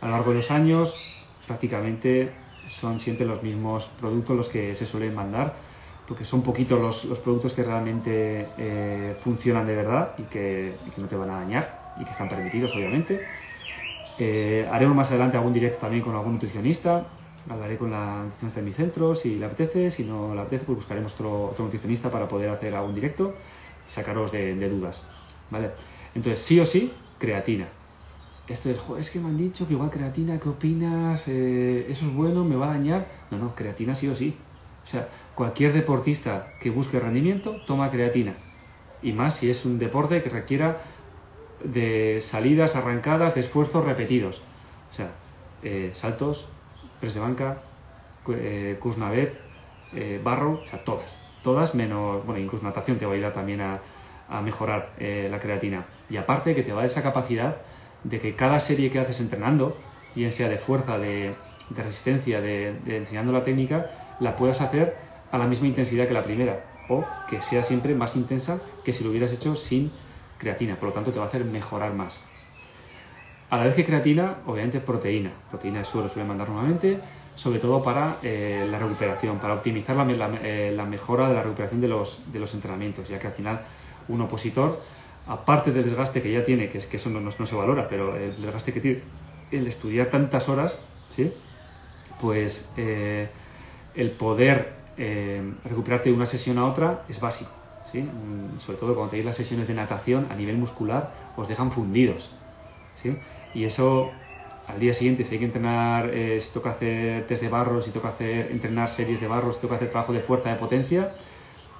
[0.01, 2.31] a lo largo de los años, prácticamente
[2.67, 5.67] son siempre los mismos productos los que se suelen mandar
[6.07, 11.15] porque son poquitos los, productos que realmente eh, funcionan de verdad y que, no te
[11.15, 11.93] van a dañar.
[11.99, 13.25] y que están permitidos, obviamente.
[14.19, 17.05] Eh, haremos más adelante algún directo también con algún nutricionista.
[17.49, 19.91] Hablaré con la nutricionista de mi centro si le apetece.
[19.91, 23.35] Si no le apetece, pues buscaremos otro, otro nutricionista para poder hacer algún directo
[23.87, 25.05] sacaros de, dudas.
[25.49, 25.71] ¿vale?
[26.13, 27.67] Entonces, sí o sí, creatina.
[28.47, 31.23] Esto es, es que me han dicho que igual creatina, ¿qué opinas?
[31.27, 32.45] Eh, ¿Eso es bueno?
[32.45, 33.05] ¿Me va a dañar?
[33.31, 34.35] No, no, creatina sí o sí.
[34.83, 38.35] O sea, cualquier deportista que busque rendimiento toma creatina.
[39.01, 40.77] Y más si es un deporte que requiera
[41.63, 44.41] de salidas arrancadas, de esfuerzos repetidos.
[44.91, 45.11] O sea,
[45.63, 46.45] eh, saltos,
[46.99, 47.57] press de banca,
[48.29, 48.79] eh,
[49.93, 51.26] eh, barro, o sea, todas.
[51.43, 53.79] Todas menos, bueno, incluso natación te va a ayudar también a,
[54.43, 55.85] mejorar eh, la creatina.
[56.09, 57.57] Y aparte que te va a dar esa capacidad
[58.03, 59.77] de que cada serie que haces entrenando,
[60.15, 61.33] bien sea de fuerza, de,
[61.69, 64.97] resistencia, de, de enseñando la técnica, la puedas hacer
[65.31, 69.03] a la misma intensidad que la primera o que sea siempre más intensa que si
[69.03, 69.91] lo hubieras hecho sin
[70.37, 72.23] creatina, por lo tanto te va a hacer mejorar más.
[73.49, 76.99] A la vez que creatina, obviamente proteína, proteína de suelo suele mandar normalmente,
[77.37, 81.87] sobre todo para eh, la recuperación, para optimizar eh, la, mejora de la recuperación de
[81.87, 83.61] los, entrenamientos, ya que al final
[84.07, 84.81] un opositor,
[85.27, 88.41] aparte del desgaste que ya tiene, que es que eso no, se valora, pero el
[88.41, 89.01] desgaste que tiene
[89.51, 90.83] el estudiar tantas horas,
[91.15, 91.31] ¿sí?
[92.19, 93.29] pues eh,
[93.95, 94.75] el poder
[95.63, 97.51] recuperarte de una sesión a otra es básico.
[97.93, 102.33] Mm, sobre todo cuando tenéis las sesiones de natación a nivel muscular, os dejan fundidos.
[103.53, 104.11] Y eso
[104.67, 107.91] al día siguiente, si hay que entrenar, eh, si toca hacer test de barros, si
[107.91, 111.15] toca hacer, entrenar series de barros, si toca hacer trabajo de fuerza, de potencia,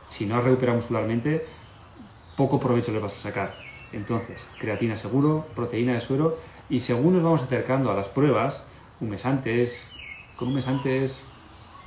[0.08, 1.46] si no has recuperado muscularmente,
[2.38, 3.56] poco provecho le vas a sacar.
[3.92, 6.38] Entonces, creatina seguro, proteína de suero,
[6.70, 8.66] y según nos vamos acercando a las pruebas,
[9.02, 9.92] un mes antes,
[10.38, 11.24] con un mes antes,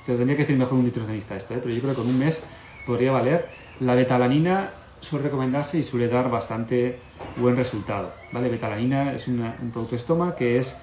[0.05, 1.61] te tendría que decir mejor un nutricionista esto, ¿eh?
[1.63, 2.45] pero yo creo que con un mes
[2.87, 3.49] podría valer
[3.81, 6.99] la betalanina suele recomendarse y suele dar bastante
[7.37, 8.13] buen resultado.
[8.33, 8.49] ¿vale?
[8.49, 10.81] Betalanina es un producto estoma que es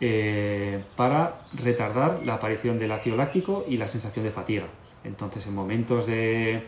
[0.00, 4.66] eh, para retardar la aparición del ácido láctico y la sensación de fatiga.
[5.04, 6.64] Entonces, en momentos de,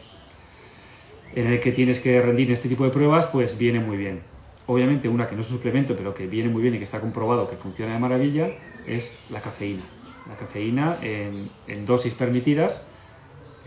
[1.34, 4.20] en el que tienes que rendir este tipo de pruebas, pues viene muy bien.
[4.66, 7.00] Obviamente, una que no es un suplemento, pero que viene muy bien y que está
[7.00, 8.50] comprobado que funciona de maravilla,
[8.86, 9.84] es la cafeína.
[10.28, 12.86] La cafeína en dosis permitidas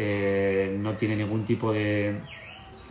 [0.04, 2.16] eh, no tiene ningún tipo de,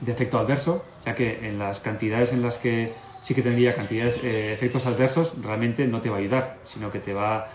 [0.06, 4.52] efecto adverso, ya que en las cantidades en las que sí que tendría cantidades, eh,
[4.52, 7.48] efectos adversos, realmente no te va a ayudar, sino que te va,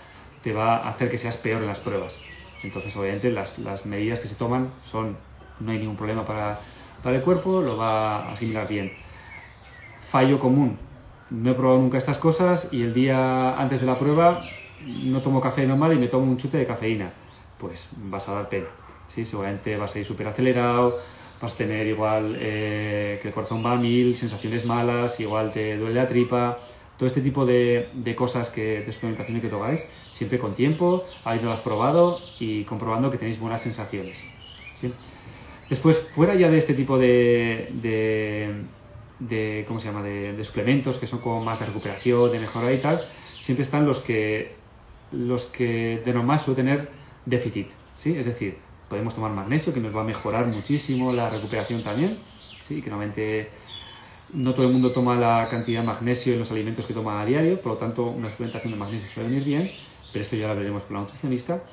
[0.43, 2.19] te va a hacer que seas peor en las pruebas.
[2.63, 5.17] Entonces, obviamente, las, medidas que se toman son,
[5.59, 6.59] no hay ningún problema para,
[7.03, 8.91] para el cuerpo, lo va a asimilar bien.
[10.09, 10.77] Fallo común,
[11.29, 14.49] no he probado nunca estas cosas y el día antes de la prueba
[14.85, 17.09] no tomo café normal y me tomo un chute de cafeína.
[17.57, 18.67] Pues vas a dar pena.
[19.07, 19.25] ¿sí?
[19.25, 20.99] seguramente vas a ir súper acelerado,
[21.41, 25.77] vas a tener igual eh, que el corazón va a mil, sensaciones malas, igual te
[25.77, 26.59] duele la tripa,
[26.97, 31.53] todo este tipo de, de cosas que, de suplementación que tomáis, siempre con tiempo, habiendo
[31.63, 34.23] probado y comprobando que tenéis buenas sensaciones.
[35.69, 37.69] Después, fuera ya de este tipo de,
[39.19, 40.03] de, ¿cómo se llama?
[40.03, 43.05] De, suplementos que son como más de recuperación, de mejora y tal,
[43.41, 44.55] siempre están los que,
[45.11, 46.89] los que de normal suelen tener
[47.25, 47.67] déficit,
[47.97, 48.15] ¿sí?
[48.17, 48.57] Es decir,
[48.89, 52.17] podemos tomar magnesio, que nos va a mejorar muchísimo la recuperación también.
[52.67, 52.81] ¿sí?
[52.81, 53.49] Que normalmente
[54.33, 57.25] no todo el mundo toma la cantidad de magnesio en los alimentos que toma a
[57.25, 59.71] diario, por lo tanto una suplementación de magnesio puede venir bien,
[60.11, 61.63] pero esto ya lo veremos con la nutricionista.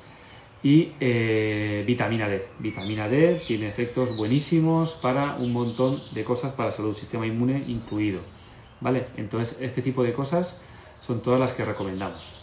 [0.61, 2.47] Y eh, vitamina D.
[2.59, 7.65] Vitamina D tiene efectos buenísimos para un montón de cosas para la salud, sistema inmune
[7.67, 8.21] incluido.
[8.79, 9.07] ¿Vale?
[9.17, 10.61] Entonces, este tipo de cosas
[11.01, 12.39] son todas las que recomendamos.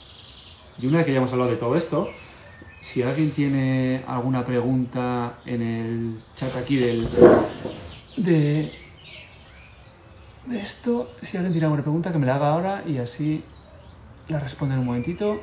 [0.78, 2.10] Y una vez que ya hemos hablado de todo esto,
[2.80, 7.08] si alguien tiene alguna pregunta en el chat aquí del,
[8.16, 8.72] de,
[10.46, 13.44] de esto, si alguien tiene alguna pregunta que me la haga ahora y así
[14.28, 15.40] la responde en un momentito.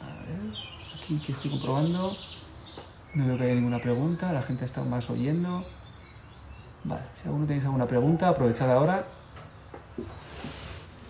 [0.00, 0.40] A ver,
[0.96, 2.16] aquí que estoy comprobando.
[3.14, 5.66] No veo que haya ninguna pregunta, la gente está más oyendo.
[6.84, 9.04] Vale, si alguno tenéis alguna pregunta, aprovechad ahora.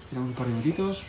[0.02, 1.04] Esperamos un par de minutitos.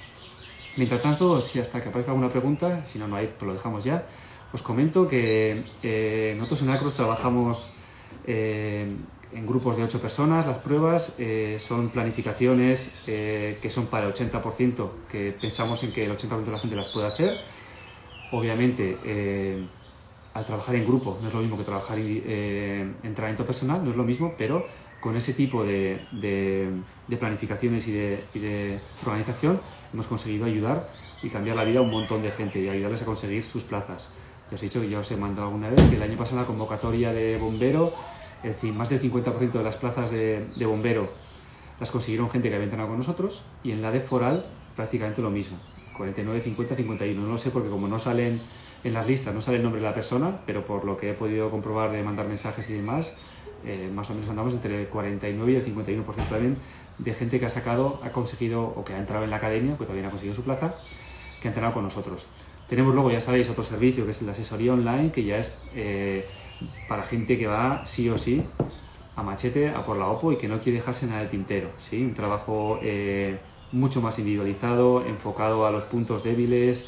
[0.75, 3.83] Mientras tanto, si hasta que aparezca alguna pregunta, si no, no hay, pues lo dejamos
[3.83, 4.05] ya.
[4.53, 7.67] Os comento que eh, nosotros en Acros trabajamos
[8.25, 8.95] eh,
[9.31, 10.47] en grupos de 8 personas.
[10.47, 16.11] Las pruebas eh, son planificaciones que son para el 80%, que pensamos en que el
[16.11, 17.39] 80% de la gente las puede hacer.
[18.31, 18.97] Obviamente,
[20.33, 23.97] al trabajar en grupo no es lo mismo que trabajar en entrenamiento personal, no es
[23.97, 24.65] lo mismo, pero
[25.03, 25.99] con ese tipo de,
[27.19, 29.59] planificaciones y de, organización
[29.93, 30.83] hemos conseguido ayudar
[31.21, 34.09] y cambiar la vida a un montón de gente y ayudarles a conseguir sus plazas.
[34.49, 36.41] Ya os he dicho que ya os he mandado alguna vez que el año pasado
[36.41, 37.93] la convocatoria de bombero,
[38.43, 41.09] es decir, más del 50% de las plazas de, bombero
[41.79, 45.29] las consiguieron gente que había entrenado con nosotros y en la de Foral prácticamente lo
[45.29, 45.57] mismo,
[45.97, 47.21] 49, 50, 51.
[47.21, 48.41] No lo sé porque como no salen
[48.83, 51.13] en las listas, no sale el nombre de la persona, pero por lo que he
[51.13, 53.17] podido comprobar de mandar mensajes y demás,
[53.65, 56.57] eh, más o menos andamos entre el 49 y el 51% también
[57.03, 59.87] de gente que ha sacado, ha conseguido o que ha entrado en la academia, pues
[59.87, 60.75] todavía no ha conseguido su plaza,
[61.41, 62.27] que ha entrenado con nosotros.
[62.69, 66.25] Tenemos luego, ya sabéis, otro servicio que es la asesoría online, que ya es eh,
[66.87, 68.43] para gente que va sí o sí
[69.15, 71.69] a machete, a por la OPO y que no quiere dejarse nada de tintero.
[71.77, 72.01] ¿sí?
[72.01, 73.37] Un trabajo eh,
[73.71, 76.87] mucho más individualizado, enfocado a los puntos débiles,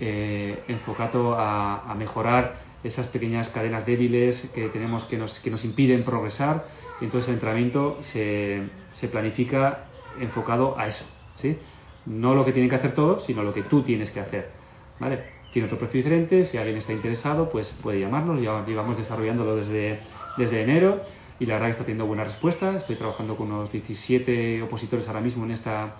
[0.00, 6.04] eh, enfocado a, mejorar esas pequeñas cadenas débiles que tenemos que nos, que nos impiden
[6.04, 6.66] progresar.
[7.00, 9.86] Y entonces el entrenamiento se, se planifica
[10.20, 11.04] enfocado a eso.
[11.40, 11.58] ¿sí?
[12.06, 14.50] No lo que tienen que hacer todos, sino lo que tú tienes que hacer.
[14.98, 15.24] ¿vale?
[15.52, 20.00] Tiene otro precio diferente, si alguien está interesado, pues puede llamarnos, llevamos desarrollándolo desde,
[20.36, 21.00] desde enero
[21.38, 22.76] y la verdad que está teniendo buena respuesta.
[22.76, 25.96] Estoy trabajando con unos 17 opositores ahora mismo en, esta,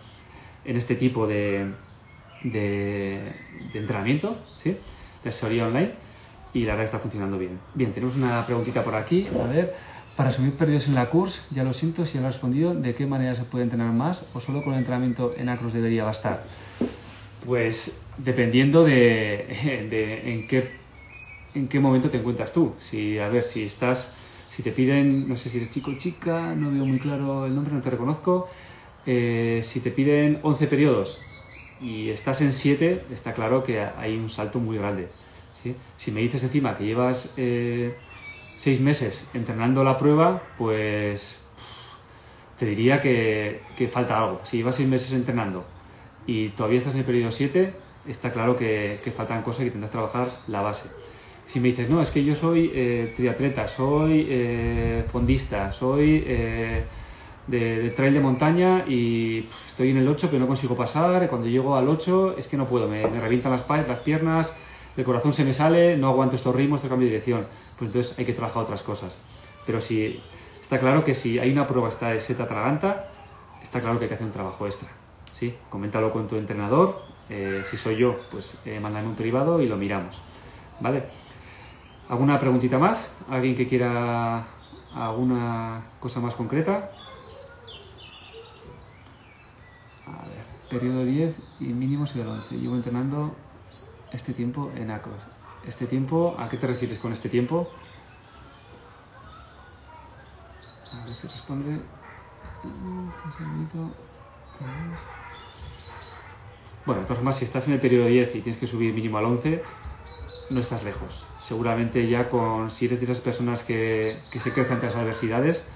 [0.64, 1.66] en este tipo de,
[2.42, 3.32] de,
[3.74, 4.76] entrenamiento, ¿sí?
[5.22, 5.92] de asesoría online
[6.53, 7.59] y la verdad que está funcionando bien.
[7.74, 9.26] Bien, tenemos una preguntita por aquí.
[9.40, 9.74] A ver,
[10.16, 12.94] para subir periodos en la curse, ya lo siento si ya lo he respondido, ¿de
[12.94, 16.44] qué manera se puede entrenar más o solo con el entrenamiento en acros debería bastar?
[17.44, 20.70] Pues dependiendo de, en, qué,
[21.54, 22.74] en qué momento te encuentras tú.
[22.78, 24.14] Si, a ver, si estás
[24.54, 27.54] si te piden, no sé si eres chico o chica, no veo muy claro el
[27.54, 28.48] nombre, no te reconozco.
[29.04, 31.20] Eh, si te piden 11 periodos
[31.80, 35.08] y estás en 7, está claro que hay un salto muy grande.
[35.96, 37.92] Si me dices encima que llevas 6
[38.64, 41.42] eh, meses entrenando la prueba, pues
[42.59, 44.40] te diría que, que, falta algo.
[44.44, 45.64] Si llevas 6 meses entrenando
[46.26, 47.74] y todavía estás en el periodo 7,
[48.09, 50.88] está claro que, que faltan cosas y que tendrás que trabajar la base.
[51.46, 56.84] Si me dices, no, es que yo soy eh, triatleta, soy eh, fondista, soy eh,
[57.46, 61.76] de, trail de montaña y estoy en el 8 pero no consigo pasar, cuando llego
[61.76, 64.57] al 8 es que no puedo, me, revientan las, las piernas,
[64.96, 67.46] el corazón se me sale, no aguanto estos ritmos, tengo cambio de dirección.
[67.87, 69.18] Entonces hay que trabajar otras cosas.
[69.66, 70.20] Pero si
[70.61, 73.11] está claro que si hay una prueba está de seta atraganta,
[73.62, 74.89] está claro que hay que hacer un trabajo extra.
[75.32, 75.55] ¿sí?
[75.70, 80.22] Coméntalo con tu entrenador, si soy yo, pues mándame un privado y lo miramos.
[80.80, 81.05] ¿Vale?
[82.09, 83.14] ¿Alguna preguntita más?
[83.30, 84.45] ¿Alguien que quiera
[84.95, 86.91] alguna cosa más concreta?
[90.07, 92.59] A ver, periodo 10 y mínimo del 11.
[92.59, 93.35] Llevo entrenando
[94.12, 95.34] este tiempo en acros.
[95.66, 96.36] ¿Este tiempo?
[96.38, 97.70] ¿A qué te refieres con este tiempo?
[100.92, 101.80] A ver si responde.
[106.84, 109.16] Bueno, de todas formas, si estás en el periodo 10 y tienes que subir mínimo
[109.18, 109.64] al 11,
[110.50, 111.26] no estás lejos.
[111.38, 115.68] Seguramente ya con, si eres de esas personas que, que se crecen ante las adversidades,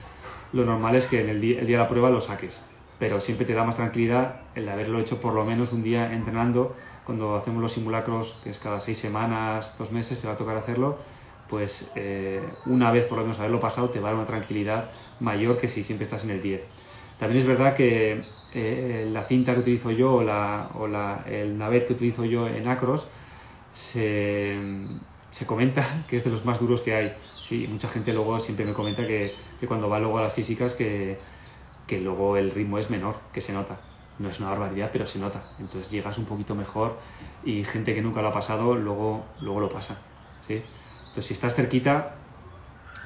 [0.53, 2.63] lo normal es que en el día, el día de la prueba lo saques.
[2.99, 6.77] Pero siempre te da más tranquilidad el haberlo hecho por lo menos un día entrenando.
[7.09, 10.59] Cuando hacemos los simulacros, que es cada seis semanas, dos meses, te va a tocar
[10.59, 10.99] hacerlo,
[11.49, 14.91] pues eh, una vez por lo menos haberlo pasado te va a dar una tranquilidad
[15.19, 16.61] mayor que si siempre estás en el 10.
[17.19, 21.57] También es verdad que eh, la cinta que utilizo yo o, la, o la, el
[21.57, 23.09] navet que utilizo yo en acros
[23.73, 24.59] se,
[25.31, 27.13] se, comenta que es de los más duros que hay.
[27.43, 30.75] Sí, mucha gente luego siempre me comenta que, que cuando va luego a las físicas
[30.75, 31.19] que,
[31.87, 33.88] que, luego el ritmo es menor, que se nota.
[34.19, 35.43] No es una barbaridad, pero se nota.
[35.59, 36.99] Entonces llegas un poquito mejor
[37.45, 39.99] y gente que nunca lo ha pasado luego, luego lo pasa.
[40.47, 40.63] ¿sí?
[41.01, 42.15] Entonces si estás cerquita,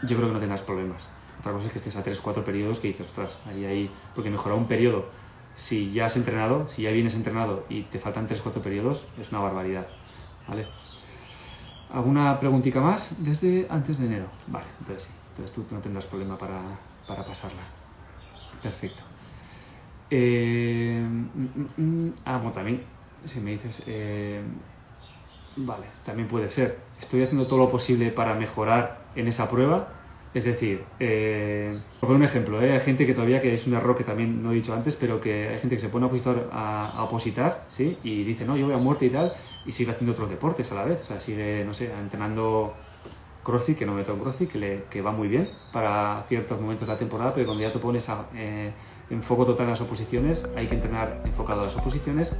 [0.03, 1.09] yo creo que no tendrás problemas.
[1.41, 4.57] Otra cosa es que estés a 3-4 periodos que dices, ostras, ahí, ahí, porque mejorar
[4.57, 5.07] un periodo,
[5.55, 9.41] si ya has entrenado, si ya vienes entrenado y te faltan 3-4 periodos, es una
[9.41, 9.87] barbaridad.
[10.49, 10.67] ¿Vale?
[11.93, 14.27] ¿Alguna preguntita más desde antes de enero?
[14.47, 15.15] Vale, entonces sí.
[15.33, 16.61] Entonces tú no tendrás problema para,
[17.07, 17.63] para pasarla.
[18.63, 19.03] Perfecto.
[20.15, 22.15] Eh, mm, mm, mm.
[22.27, 22.83] ah, bueno, también,
[23.25, 23.83] si me dices...
[23.87, 24.43] Eh,
[25.57, 26.79] vale, también puede ser.
[27.01, 29.89] Estoy haciendo todo lo posible para mejorar en esa prueba
[30.35, 32.73] es decir, eh, por un ejemplo, ¿eh?
[32.73, 35.21] hay gente que todavía, que es un error que también no he dicho antes, pero
[35.21, 37.99] que hay gente que se pone a opositar, a, opositar ¿sí?
[38.03, 39.35] y dice, no, yo voy a muerte y tal,
[39.67, 41.03] y sigue haciendo otros deportes a la vez.
[41.03, 42.73] O sea, sigue, no sé, entrenando
[43.43, 46.89] CrossFit, que no meto en CrossFit, que, le, que va muy bien para ciertos momentos
[46.89, 48.25] de la temporada, pero cuando ya te pones a,
[49.11, 52.35] eh, foco total en las oposiciones, hay que entrenar enfocado a las oposiciones,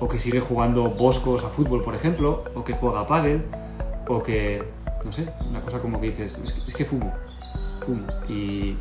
[0.00, 3.44] o que sigue jugando boscos a fútbol, por ejemplo, o que juega a pádel,
[4.08, 4.62] o que
[5.04, 7.12] no sé, una cosa como que dices, es que, fumo,
[7.84, 8.76] fumo, y,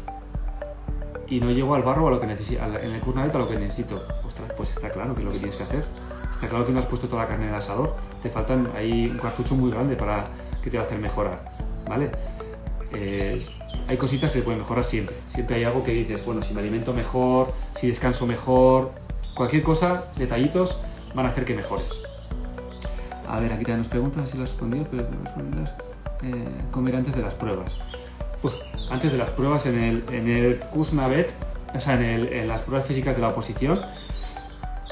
[1.28, 3.58] y no llego al barro a lo que necesito, en el curso a lo que
[3.58, 4.04] necesito.
[4.26, 5.86] Ostras, pues está claro que es lo que tienes que hacer.
[6.34, 7.96] Está claro que no has puesto toda la carne en el asador.
[8.22, 10.26] Te faltan ahí un cartucho muy grande para
[10.64, 11.40] que te va a hacer mejorar,
[11.88, 12.12] ¿vale?
[12.94, 13.46] eh,
[13.88, 15.16] hay cositas que se pueden mejorar siempre.
[15.34, 18.92] Siempre hay algo que dices, bueno, si me alimento mejor, si descanso mejor,
[19.36, 20.82] cualquier cosa, detallitos,
[21.16, 22.02] van a hacer que mejores.
[23.28, 25.04] A ver, aquí también nos preguntan si lo has respondido, pero
[26.24, 27.78] eh, comer antes de las pruebas.
[28.42, 28.56] Pues,
[28.90, 31.34] antes de las pruebas en el, en el KUSNAVET,
[31.76, 33.82] o sea, en, las pruebas físicas de la oposición,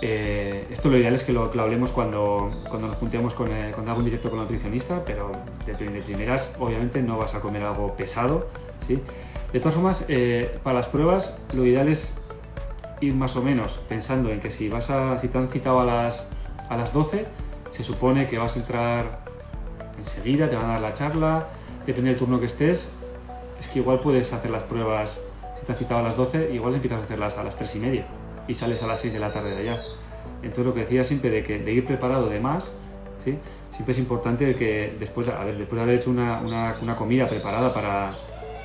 [0.02, 3.88] eh, esto lo ideal es que lo, hablemos cuando, cuando nos juntemos con, eh, con
[3.88, 5.32] algún directo con el nutricionista, pero
[5.66, 8.48] de, de, primeras obviamente no vas a comer algo pesado.
[8.88, 9.00] ¿sí?
[9.54, 12.18] De todas formas, eh, para las pruebas lo ideal es
[13.00, 15.86] ir más o menos pensando en que si, vas a, si te han citado a
[15.86, 16.30] las,
[16.70, 17.26] a las 12,
[17.72, 19.20] se supone que vas a entrar
[19.98, 21.48] enseguida, te van a dar la charla,
[21.86, 22.92] depende del turno que estés,
[23.60, 25.22] es que igual puedes hacer las pruebas,
[25.60, 27.80] si te has citado a las 12, igual empiezas a hacerlas a las 3 y
[27.80, 28.08] media
[28.48, 29.84] y sales a las 6 de la tarde de allá.
[30.42, 32.72] Entonces lo que decía siempre de, que, de ir preparado de más,
[33.24, 33.38] ¿sí?
[33.72, 37.28] siempre es importante que después, a ver, después de haber hecho una, una, una comida
[37.28, 38.16] preparada para,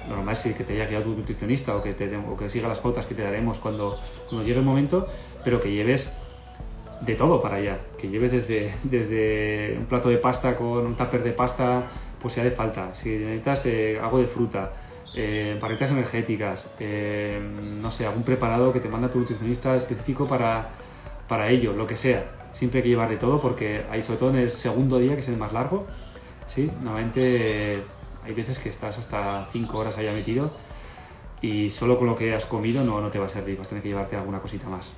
[0.09, 2.69] lo normal es que te haya quedado tu nutricionista o que, te, o que siga
[2.69, 5.07] las pautas que te daremos cuando, cuando llegue el momento,
[5.45, 6.13] pero que lleves
[7.01, 11.23] de todo para allá, que lleves desde, desde un plato de pasta con un tupper
[11.23, 11.89] de pasta,
[12.21, 14.73] pues si hace falta, si necesitas eh, algo de fruta,
[15.15, 17.41] eh, barritas energéticas, eh,
[17.81, 20.73] no sé, algún preparado que te manda tu nutricionista específico para,
[21.29, 22.51] para ello, lo que sea.
[22.53, 25.21] Siempre hay que llevar de todo porque hay, sobre todo en el segundo día, que
[25.21, 25.87] es el más largo,
[26.47, 26.71] ¿sí?
[26.83, 27.85] normalmente
[28.25, 30.53] hay veces que estás hasta 5 horas allá metido
[31.41, 33.71] y solo con lo que has comido no, no te va a servir, vas a
[33.71, 34.97] tener que llevarte alguna cosita más.